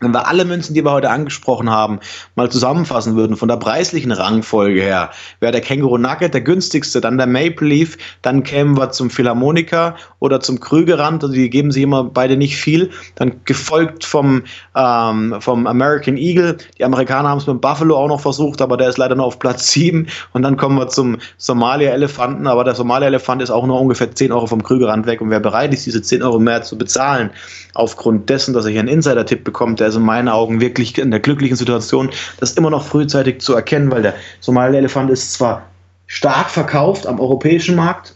Wenn 0.00 0.12
wir 0.12 0.28
alle 0.28 0.44
Münzen, 0.44 0.74
die 0.74 0.84
wir 0.84 0.92
heute 0.92 1.10
angesprochen 1.10 1.70
haben, 1.70 1.98
mal 2.36 2.48
zusammenfassen 2.48 3.16
würden, 3.16 3.36
von 3.36 3.48
der 3.48 3.56
preislichen 3.56 4.12
Rangfolge 4.12 4.80
her, 4.80 5.10
wäre 5.40 5.50
der 5.50 5.60
Känguru 5.60 5.98
Nugget 5.98 6.32
der 6.32 6.40
günstigste, 6.40 7.00
dann 7.00 7.18
der 7.18 7.26
Maple 7.26 7.66
Leaf, 7.66 7.98
dann 8.22 8.44
kämen 8.44 8.76
wir 8.76 8.90
zum 8.90 9.10
Philharmonika 9.10 9.96
oder 10.20 10.38
zum 10.38 10.60
Krügerrand, 10.60 11.24
also 11.24 11.34
die 11.34 11.50
geben 11.50 11.72
sich 11.72 11.82
immer 11.82 12.04
beide 12.04 12.36
nicht 12.36 12.56
viel, 12.56 12.90
dann 13.16 13.40
gefolgt 13.44 14.04
vom, 14.04 14.44
ähm, 14.76 15.34
vom 15.40 15.66
American 15.66 16.16
Eagle, 16.16 16.58
die 16.78 16.84
Amerikaner 16.84 17.30
haben 17.30 17.38
es 17.38 17.48
mit 17.48 17.60
Buffalo 17.60 17.96
auch 17.96 18.08
noch 18.08 18.20
versucht, 18.20 18.62
aber 18.62 18.76
der 18.76 18.90
ist 18.90 18.98
leider 18.98 19.16
nur 19.16 19.26
auf 19.26 19.40
Platz 19.40 19.72
7 19.72 20.06
und 20.32 20.42
dann 20.42 20.56
kommen 20.56 20.78
wir 20.78 20.86
zum 20.86 21.18
Somalia-Elefanten, 21.38 22.46
aber 22.46 22.62
der 22.62 22.76
Somalia-Elefant 22.76 23.42
ist 23.42 23.50
auch 23.50 23.66
nur 23.66 23.80
ungefähr 23.80 24.14
10 24.14 24.30
Euro 24.30 24.46
vom 24.46 24.62
Krügerrand 24.62 25.06
weg 25.06 25.20
und 25.20 25.30
wer 25.30 25.40
bereit 25.40 25.74
ist, 25.74 25.86
diese 25.86 26.02
10 26.02 26.22
Euro 26.22 26.38
mehr 26.38 26.62
zu 26.62 26.78
bezahlen, 26.78 27.30
aufgrund 27.74 28.30
dessen, 28.30 28.54
dass 28.54 28.64
er 28.64 28.70
hier 28.70 28.80
einen 28.80 28.88
Insider-Tipp 28.88 29.42
bekommt, 29.42 29.80
der 29.80 29.87
ist 29.88 29.96
in 29.96 30.02
meinen 30.02 30.28
Augen 30.28 30.60
wirklich 30.60 30.96
in 30.98 31.10
der 31.10 31.20
glücklichen 31.20 31.56
Situation, 31.56 32.10
das 32.40 32.52
immer 32.52 32.70
noch 32.70 32.84
frühzeitig 32.84 33.40
zu 33.40 33.54
erkennen, 33.54 33.90
weil 33.90 34.02
der 34.02 34.14
Somali-Elefant 34.40 35.10
ist 35.10 35.32
zwar 35.32 35.62
stark 36.06 36.50
verkauft 36.50 37.06
am 37.06 37.20
europäischen 37.20 37.76
Markt, 37.76 38.14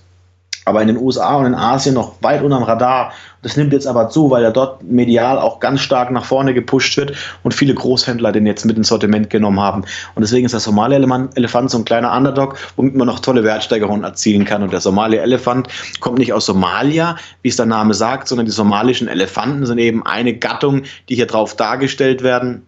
aber 0.64 0.80
in 0.80 0.88
den 0.88 0.96
USA 0.96 1.36
und 1.36 1.46
in 1.46 1.54
Asien 1.54 1.94
noch 1.94 2.14
weit 2.20 2.42
unterm 2.42 2.62
Radar. 2.62 3.12
Das 3.42 3.56
nimmt 3.56 3.72
jetzt 3.72 3.86
aber 3.86 4.08
zu, 4.08 4.30
weil 4.30 4.44
er 4.44 4.52
dort 4.52 4.82
medial 4.84 5.38
auch 5.38 5.58
ganz 5.58 5.80
stark 5.80 6.10
nach 6.12 6.24
vorne 6.24 6.54
gepusht 6.54 6.96
wird 6.96 7.12
und 7.42 7.52
viele 7.52 7.74
Großhändler 7.74 8.30
den 8.30 8.46
jetzt 8.46 8.64
mit 8.64 8.76
ins 8.76 8.88
Sortiment 8.88 9.30
genommen 9.30 9.60
haben. 9.60 9.84
Und 10.14 10.22
deswegen 10.22 10.46
ist 10.46 10.52
der 10.52 10.60
Somalia-Elefant 10.60 11.70
so 11.70 11.78
ein 11.78 11.84
kleiner 11.84 12.16
Underdog, 12.16 12.56
womit 12.76 12.94
man 12.94 13.08
noch 13.08 13.18
tolle 13.18 13.42
Wertsteigerungen 13.42 14.04
erzielen 14.04 14.44
kann. 14.44 14.62
Und 14.62 14.72
der 14.72 14.80
Somalia-Elefant 14.80 15.68
kommt 16.00 16.18
nicht 16.18 16.32
aus 16.32 16.46
Somalia, 16.46 17.16
wie 17.42 17.48
es 17.48 17.56
der 17.56 17.66
Name 17.66 17.94
sagt, 17.94 18.28
sondern 18.28 18.46
die 18.46 18.52
somalischen 18.52 19.08
Elefanten 19.08 19.66
sind 19.66 19.78
eben 19.78 20.06
eine 20.06 20.34
Gattung, 20.34 20.82
die 21.08 21.16
hier 21.16 21.26
drauf 21.26 21.56
dargestellt 21.56 22.22
werden 22.22 22.62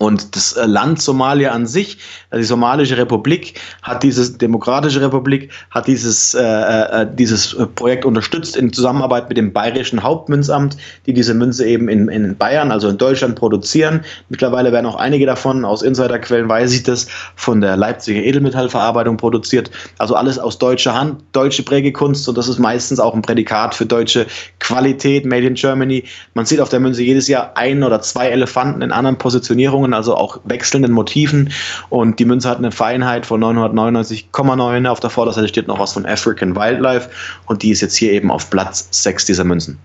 und 0.00 0.34
das 0.34 0.54
äh, 0.54 0.64
Land 0.64 1.02
Somalia 1.02 1.52
an 1.52 1.66
sich, 1.66 1.98
also 2.30 2.40
die 2.40 2.46
Somalische 2.46 2.96
Republik, 2.96 3.60
hat 3.82 4.02
dieses 4.02 4.38
Demokratische 4.38 5.02
Republik, 5.02 5.50
hat 5.70 5.86
dieses, 5.86 6.32
äh, 6.32 6.40
äh, 6.42 7.06
dieses 7.12 7.54
Projekt 7.74 8.06
unterstützt 8.06 8.56
in 8.56 8.72
Zusammenarbeit 8.72 9.28
mit 9.28 9.36
dem 9.36 9.52
Bayerischen 9.52 10.02
Hauptmünzamt, 10.02 10.78
die 11.04 11.12
diese 11.12 11.34
Münze 11.34 11.66
eben 11.66 11.90
in, 11.90 12.08
in 12.08 12.34
Bayern, 12.34 12.72
also 12.72 12.88
in 12.88 12.96
Deutschland 12.96 13.36
produzieren. 13.36 14.00
Mittlerweile 14.30 14.72
werden 14.72 14.86
auch 14.86 14.96
einige 14.96 15.26
davon, 15.26 15.66
aus 15.66 15.82
Insiderquellen 15.82 16.48
weiß 16.48 16.72
ich 16.72 16.82
das, 16.82 17.06
von 17.36 17.60
der 17.60 17.76
Leipziger 17.76 18.22
Edelmetallverarbeitung 18.22 19.18
produziert. 19.18 19.70
Also 19.98 20.14
alles 20.14 20.38
aus 20.38 20.56
deutscher 20.56 20.94
Hand, 20.98 21.22
deutsche 21.32 21.62
Prägekunst 21.62 22.26
und 22.26 22.38
das 22.38 22.48
ist 22.48 22.58
meistens 22.58 23.00
auch 23.00 23.14
ein 23.14 23.20
Prädikat 23.20 23.74
für 23.74 23.84
deutsche 23.84 24.26
Qualität, 24.60 25.26
Made 25.26 25.46
in 25.46 25.54
Germany. 25.54 26.04
Man 26.32 26.46
sieht 26.46 26.60
auf 26.60 26.70
der 26.70 26.80
Münze 26.80 27.02
jedes 27.02 27.28
Jahr 27.28 27.52
ein 27.56 27.82
oder 27.82 28.00
zwei 28.00 28.28
Elefanten 28.28 28.80
in 28.80 28.92
anderen 28.92 29.18
Positionierungen 29.18 29.89
Farben, 29.90 29.94
also 29.94 30.16
auch 30.16 30.40
wechselnden 30.44 30.92
Motiven. 30.92 31.52
Und 31.88 32.18
die 32.18 32.24
Münze 32.24 32.48
hat 32.48 32.58
eine 32.58 32.72
Feinheit 32.72 33.26
von 33.26 33.42
999,9. 33.42 34.86
Auf 34.86 35.00
der 35.00 35.10
Vorderseite 35.10 35.48
steht 35.48 35.68
noch 35.68 35.78
was 35.78 35.92
von 35.92 36.06
African 36.06 36.56
Wildlife 36.56 37.10
und 37.46 37.62
die 37.62 37.70
ist 37.70 37.80
jetzt 37.80 37.96
hier 37.96 38.12
eben 38.12 38.30
auf 38.30 38.50
Platz 38.50 38.88
6 38.90 39.26
dieser 39.26 39.44
Münzen. 39.44 39.78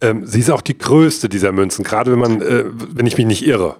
Ähm, 0.00 0.26
sie 0.26 0.40
ist 0.40 0.50
auch 0.50 0.62
die 0.62 0.76
größte 0.76 1.28
dieser 1.28 1.52
Münzen, 1.52 1.84
gerade 1.84 2.12
wenn 2.12 2.18
man, 2.18 2.42
äh, 2.42 2.64
wenn 2.66 3.06
ich 3.06 3.16
mich 3.16 3.26
nicht 3.26 3.46
irre. 3.46 3.76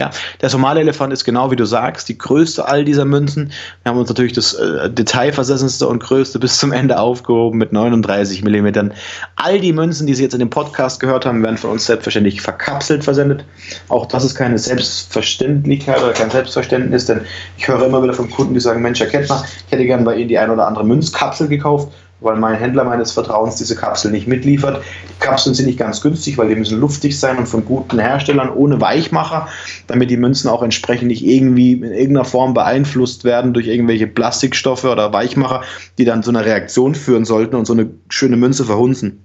Ja, 0.00 0.10
der 0.40 0.48
Somali-Elefant 0.48 1.12
ist 1.12 1.22
genau 1.22 1.52
wie 1.52 1.56
du 1.56 1.64
sagst, 1.64 2.08
die 2.08 2.18
größte 2.18 2.66
all 2.66 2.84
dieser 2.84 3.04
Münzen. 3.04 3.52
Wir 3.84 3.90
haben 3.90 3.98
uns 4.00 4.08
natürlich 4.08 4.32
das 4.32 4.52
äh, 4.54 4.90
detailversessenste 4.90 5.86
und 5.86 6.02
größte 6.02 6.40
bis 6.40 6.58
zum 6.58 6.72
Ende 6.72 6.98
aufgehoben 6.98 7.58
mit 7.58 7.72
39 7.72 8.42
Millimetern. 8.42 8.92
All 9.36 9.60
die 9.60 9.72
Münzen, 9.72 10.08
die 10.08 10.14
Sie 10.14 10.24
jetzt 10.24 10.32
in 10.32 10.40
dem 10.40 10.50
Podcast 10.50 10.98
gehört 10.98 11.26
haben, 11.26 11.44
werden 11.44 11.58
von 11.58 11.70
uns 11.70 11.86
selbstverständlich 11.86 12.40
verkapselt 12.40 13.04
versendet. 13.04 13.44
Auch 13.88 14.06
das 14.06 14.24
ist 14.24 14.34
keine 14.34 14.58
Selbstverständlichkeit 14.58 16.02
oder 16.02 16.12
kein 16.12 16.30
Selbstverständnis, 16.30 17.06
denn 17.06 17.20
ich 17.56 17.68
höre 17.68 17.86
immer 17.86 18.02
wieder 18.02 18.14
von 18.14 18.28
Kunden, 18.28 18.54
die 18.54 18.60
sagen, 18.60 18.82
Mensch, 18.82 18.98
Herr 18.98 19.06
Kettner, 19.06 19.44
ich 19.66 19.72
hätte 19.72 19.86
gern 19.86 20.02
bei 20.02 20.16
Ihnen 20.16 20.28
die 20.28 20.38
ein 20.38 20.50
oder 20.50 20.66
andere 20.66 20.84
Münzkapsel 20.84 21.46
gekauft 21.46 21.92
weil 22.20 22.36
mein 22.36 22.56
Händler 22.56 22.84
meines 22.84 23.12
Vertrauens 23.12 23.56
diese 23.56 23.76
Kapsel 23.76 24.10
nicht 24.10 24.26
mitliefert. 24.26 24.82
Die 25.08 25.20
Kapseln 25.24 25.54
sind 25.54 25.66
nicht 25.66 25.78
ganz 25.78 26.00
günstig, 26.00 26.38
weil 26.38 26.48
die 26.48 26.56
müssen 26.56 26.80
luftig 26.80 27.18
sein 27.18 27.38
und 27.38 27.46
von 27.46 27.64
guten 27.64 27.98
Herstellern 27.98 28.50
ohne 28.50 28.80
Weichmacher, 28.80 29.48
damit 29.86 30.10
die 30.10 30.16
Münzen 30.16 30.48
auch 30.48 30.62
entsprechend 30.62 31.08
nicht 31.08 31.24
irgendwie 31.24 31.72
in 31.72 31.82
irgendeiner 31.84 32.24
Form 32.24 32.54
beeinflusst 32.54 33.24
werden 33.24 33.52
durch 33.52 33.66
irgendwelche 33.66 34.06
Plastikstoffe 34.06 34.84
oder 34.84 35.12
Weichmacher, 35.12 35.62
die 35.98 36.04
dann 36.04 36.22
zu 36.22 36.30
einer 36.30 36.44
Reaktion 36.44 36.94
führen 36.94 37.24
sollten 37.24 37.56
und 37.56 37.66
so 37.66 37.72
eine 37.72 37.90
schöne 38.08 38.36
Münze 38.36 38.64
verhunzen. 38.64 39.24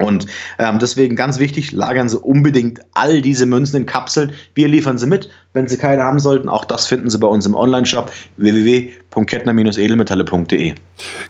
Und 0.00 0.26
ähm, 0.58 0.78
deswegen 0.78 1.16
ganz 1.16 1.38
wichtig, 1.38 1.72
lagern 1.72 2.08
Sie 2.08 2.18
unbedingt 2.18 2.80
all 2.94 3.20
diese 3.20 3.44
Münzen 3.46 3.76
in 3.76 3.84
Kapseln. 3.86 4.32
Wir 4.54 4.68
liefern 4.68 4.96
sie 4.98 5.06
mit. 5.06 5.28
Wenn 5.52 5.66
Sie 5.68 5.76
keine 5.76 6.04
haben 6.04 6.20
sollten, 6.20 6.48
auch 6.48 6.64
das 6.64 6.86
finden 6.86 7.10
Sie 7.10 7.18
bei 7.18 7.26
uns 7.26 7.44
im 7.44 7.54
Online-Shop 7.54 8.10
www.kettner-edelmetalle.de. 8.36 10.74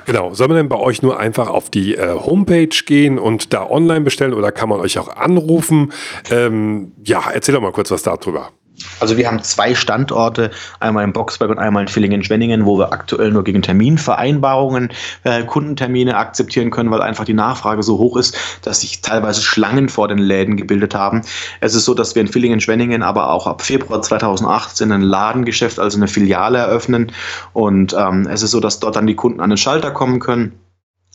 Genau. 0.07 0.35
Soll 0.35 0.47
man 0.49 0.59
denn 0.59 0.69
bei 0.69 0.77
euch 0.77 1.03
nur 1.03 1.19
einfach 1.19 1.49
auf 1.49 1.71
die 1.71 1.97
äh, 1.97 2.15
Homepage 2.15 2.69
gehen 2.87 3.19
und 3.19 3.53
da 3.53 3.69
online 3.69 4.03
bestellen 4.03 4.35
oder 4.35 4.53
kann 4.53 4.69
man 4.69 4.79
euch 4.81 4.97
auch 4.99 5.17
anrufen? 5.17 5.93
Ähm, 6.31 6.93
ja, 7.05 7.25
erzähl 7.33 7.55
doch 7.55 7.63
mal 7.63 7.73
kurz 7.73 7.91
was 7.91 8.03
darüber. 8.03 8.51
Also 8.99 9.17
wir 9.17 9.27
haben 9.27 9.43
zwei 9.43 9.75
Standorte, 9.75 10.51
einmal 10.79 11.05
in 11.05 11.13
Boxberg 11.13 11.51
und 11.51 11.59
einmal 11.59 11.83
in 11.83 11.89
Villingen-Schwenningen, 11.89 12.67
wo 12.67 12.79
wir 12.79 12.93
aktuell 12.93 13.31
nur 13.31 13.45
gegen 13.45 13.63
Terminvereinbarungen 13.63 14.91
äh, 15.25 15.45
Kundentermine 15.45 16.17
akzeptieren 16.17 16.71
können, 16.71 16.91
weil 16.91 17.03
einfach 17.03 17.25
die 17.25 17.35
Nachfrage 17.35 17.83
so 17.83 17.99
hoch 17.99 18.17
ist, 18.17 18.37
dass 18.63 18.81
sich 18.81 19.01
teilweise 19.01 19.43
Schlangen 19.43 19.89
vor 19.89 20.09
den 20.09 20.19
Läden 20.19 20.57
gebildet 20.57 20.95
haben. 20.95 21.23
Es 21.61 21.75
ist 21.75 21.85
so, 21.85 21.95
dass 21.95 22.15
wir 22.15 22.23
in 22.23 22.29
Villingen-Schwenningen 22.29 23.03
aber 23.03 23.31
auch 23.31 23.47
ab 23.47 23.63
Februar 23.63 24.03
2018 24.03 24.93
ein 24.93 25.03
Ladengeschäft, 25.03 25.79
also 25.79 25.99
eine 25.99 26.09
Filiale 26.09 26.59
eröffnen 26.59 27.13
und 27.53 27.95
ähm, 27.99 28.27
es 28.31 28.43
ist 28.43 28.51
so, 28.51 28.61
dass 28.61 28.81
dort 28.81 28.97
dann 28.97 29.07
die 29.07 29.17
Kunden 29.17 29.41
an 29.41 29.51
den 29.51 29.57
Schalter 29.57 29.91
kommen 29.91 30.21
können 30.21 30.59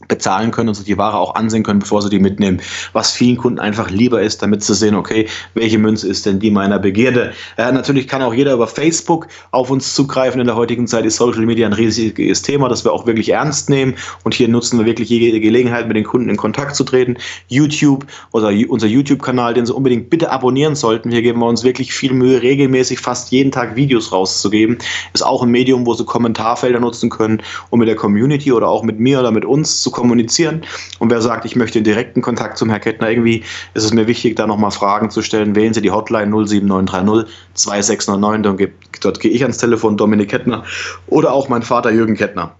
bezahlen 0.09 0.51
können 0.51 0.67
und 0.67 0.75
sich 0.75 0.85
die 0.85 0.97
Ware 0.97 1.17
auch 1.17 1.35
ansehen 1.35 1.63
können, 1.63 1.79
bevor 1.79 2.01
sie 2.01 2.09
die 2.09 2.19
mitnehmen. 2.19 2.59
Was 2.91 3.11
vielen 3.11 3.37
Kunden 3.37 3.59
einfach 3.59 3.89
lieber 3.89 4.21
ist, 4.21 4.41
damit 4.41 4.61
sie 4.61 4.75
sehen, 4.75 4.93
okay, 4.93 5.29
welche 5.53 5.77
Münze 5.77 6.09
ist 6.09 6.25
denn 6.25 6.39
die 6.39 6.51
meiner 6.51 6.79
Begierde. 6.79 7.31
Äh, 7.55 7.71
natürlich 7.71 8.09
kann 8.09 8.21
auch 8.21 8.33
jeder 8.33 8.53
über 8.53 8.67
Facebook 8.67 9.27
auf 9.51 9.71
uns 9.71 9.95
zugreifen. 9.95 10.41
In 10.41 10.47
der 10.47 10.57
heutigen 10.57 10.85
Zeit 10.87 11.05
ist 11.05 11.15
Social 11.15 11.45
Media 11.45 11.65
ein 11.65 11.73
riesiges 11.73 12.41
Thema, 12.41 12.67
das 12.67 12.83
wir 12.83 12.91
auch 12.91 13.07
wirklich 13.07 13.29
ernst 13.29 13.69
nehmen. 13.69 13.95
Und 14.23 14.33
hier 14.33 14.49
nutzen 14.49 14.77
wir 14.77 14.85
wirklich 14.85 15.07
jede 15.09 15.39
Gelegenheit, 15.39 15.87
mit 15.87 15.95
den 15.95 16.03
Kunden 16.03 16.29
in 16.29 16.35
Kontakt 16.35 16.75
zu 16.75 16.83
treten. 16.83 17.15
YouTube 17.47 18.05
oder 18.33 18.51
unser 18.67 18.87
YouTube-Kanal, 18.87 19.53
den 19.53 19.65
sie 19.65 19.73
unbedingt 19.73 20.09
bitte 20.09 20.29
abonnieren 20.29 20.75
sollten. 20.75 21.09
Hier 21.09 21.21
geben 21.21 21.39
wir 21.39 21.47
uns 21.47 21.63
wirklich 21.63 21.93
viel 21.93 22.11
Mühe, 22.11 22.41
regelmäßig 22.41 22.99
fast 22.99 23.31
jeden 23.31 23.51
Tag 23.51 23.77
Videos 23.77 24.11
rauszugeben. 24.11 24.77
Ist 25.13 25.25
auch 25.25 25.41
ein 25.41 25.51
Medium, 25.51 25.85
wo 25.85 25.93
sie 25.93 26.03
Kommentarfelder 26.03 26.81
nutzen 26.81 27.09
können, 27.09 27.41
um 27.69 27.79
mit 27.79 27.87
der 27.87 27.95
Community 27.95 28.51
oder 28.51 28.67
auch 28.67 28.83
mit 28.83 28.99
mir 28.99 29.21
oder 29.21 29.31
mit 29.31 29.45
uns 29.45 29.84
zu 29.85 29.91
kommunizieren. 29.91 30.63
Und 30.97 31.11
wer 31.11 31.21
sagt, 31.21 31.45
ich 31.45 31.55
möchte 31.55 31.83
direkten 31.83 32.23
Kontakt 32.23 32.57
zum 32.57 32.69
Herrn 32.69 32.81
Kettner, 32.81 33.11
irgendwie 33.11 33.43
ist 33.75 33.83
es 33.83 33.93
mir 33.93 34.07
wichtig, 34.07 34.35
da 34.35 34.47
nochmal 34.47 34.71
Fragen 34.71 35.11
zu 35.11 35.21
stellen. 35.21 35.55
Wählen 35.55 35.75
Sie 35.75 35.81
die 35.81 35.91
Hotline 35.91 36.31
07930 36.31 37.31
2699, 37.53 38.71
dort 39.01 39.19
gehe 39.19 39.31
ich 39.31 39.43
ans 39.43 39.59
Telefon, 39.59 39.95
Dominik 39.95 40.29
Kettner 40.29 40.63
oder 41.05 41.33
auch 41.33 41.49
mein 41.49 41.61
Vater 41.61 41.91
Jürgen 41.91 42.15
Kettner. 42.15 42.55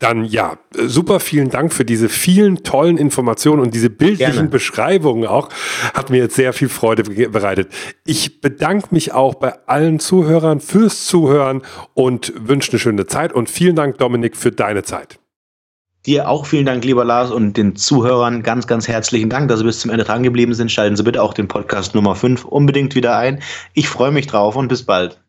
Dann 0.00 0.24
ja, 0.24 0.58
super 0.74 1.20
vielen 1.20 1.48
Dank 1.48 1.72
für 1.72 1.84
diese 1.84 2.08
vielen 2.08 2.64
tollen 2.64 2.98
Informationen 2.98 3.62
und 3.62 3.74
diese 3.74 3.88
bildlichen 3.88 4.32
Gerne. 4.32 4.48
Beschreibungen 4.48 5.26
auch. 5.26 5.48
Hat 5.94 6.10
mir 6.10 6.18
jetzt 6.18 6.34
sehr 6.34 6.52
viel 6.52 6.68
Freude 6.68 7.04
bereitet. 7.04 7.72
Ich 8.04 8.40
bedanke 8.40 8.88
mich 8.90 9.12
auch 9.12 9.36
bei 9.36 9.54
allen 9.66 10.00
Zuhörern 10.00 10.60
fürs 10.60 11.06
Zuhören 11.06 11.62
und 11.94 12.32
wünsche 12.36 12.72
eine 12.72 12.78
schöne 12.80 13.06
Zeit 13.06 13.32
und 13.32 13.48
vielen 13.48 13.76
Dank, 13.76 13.98
Dominik, 13.98 14.36
für 14.36 14.52
deine 14.52 14.82
Zeit. 14.82 15.18
Dir 16.08 16.26
auch 16.26 16.46
vielen 16.46 16.64
Dank, 16.64 16.86
lieber 16.86 17.04
Lars, 17.04 17.30
und 17.30 17.58
den 17.58 17.76
Zuhörern 17.76 18.42
ganz, 18.42 18.66
ganz 18.66 18.88
herzlichen 18.88 19.28
Dank, 19.28 19.48
dass 19.48 19.58
Sie 19.58 19.66
bis 19.66 19.80
zum 19.80 19.90
Ende 19.90 20.04
dran 20.04 20.22
geblieben 20.22 20.54
sind. 20.54 20.72
Schalten 20.72 20.96
Sie 20.96 21.02
bitte 21.02 21.22
auch 21.22 21.34
den 21.34 21.48
Podcast 21.48 21.94
Nummer 21.94 22.14
5 22.14 22.46
unbedingt 22.46 22.94
wieder 22.94 23.18
ein. 23.18 23.42
Ich 23.74 23.90
freue 23.90 24.10
mich 24.10 24.26
drauf 24.26 24.56
und 24.56 24.68
bis 24.68 24.84
bald. 24.84 25.16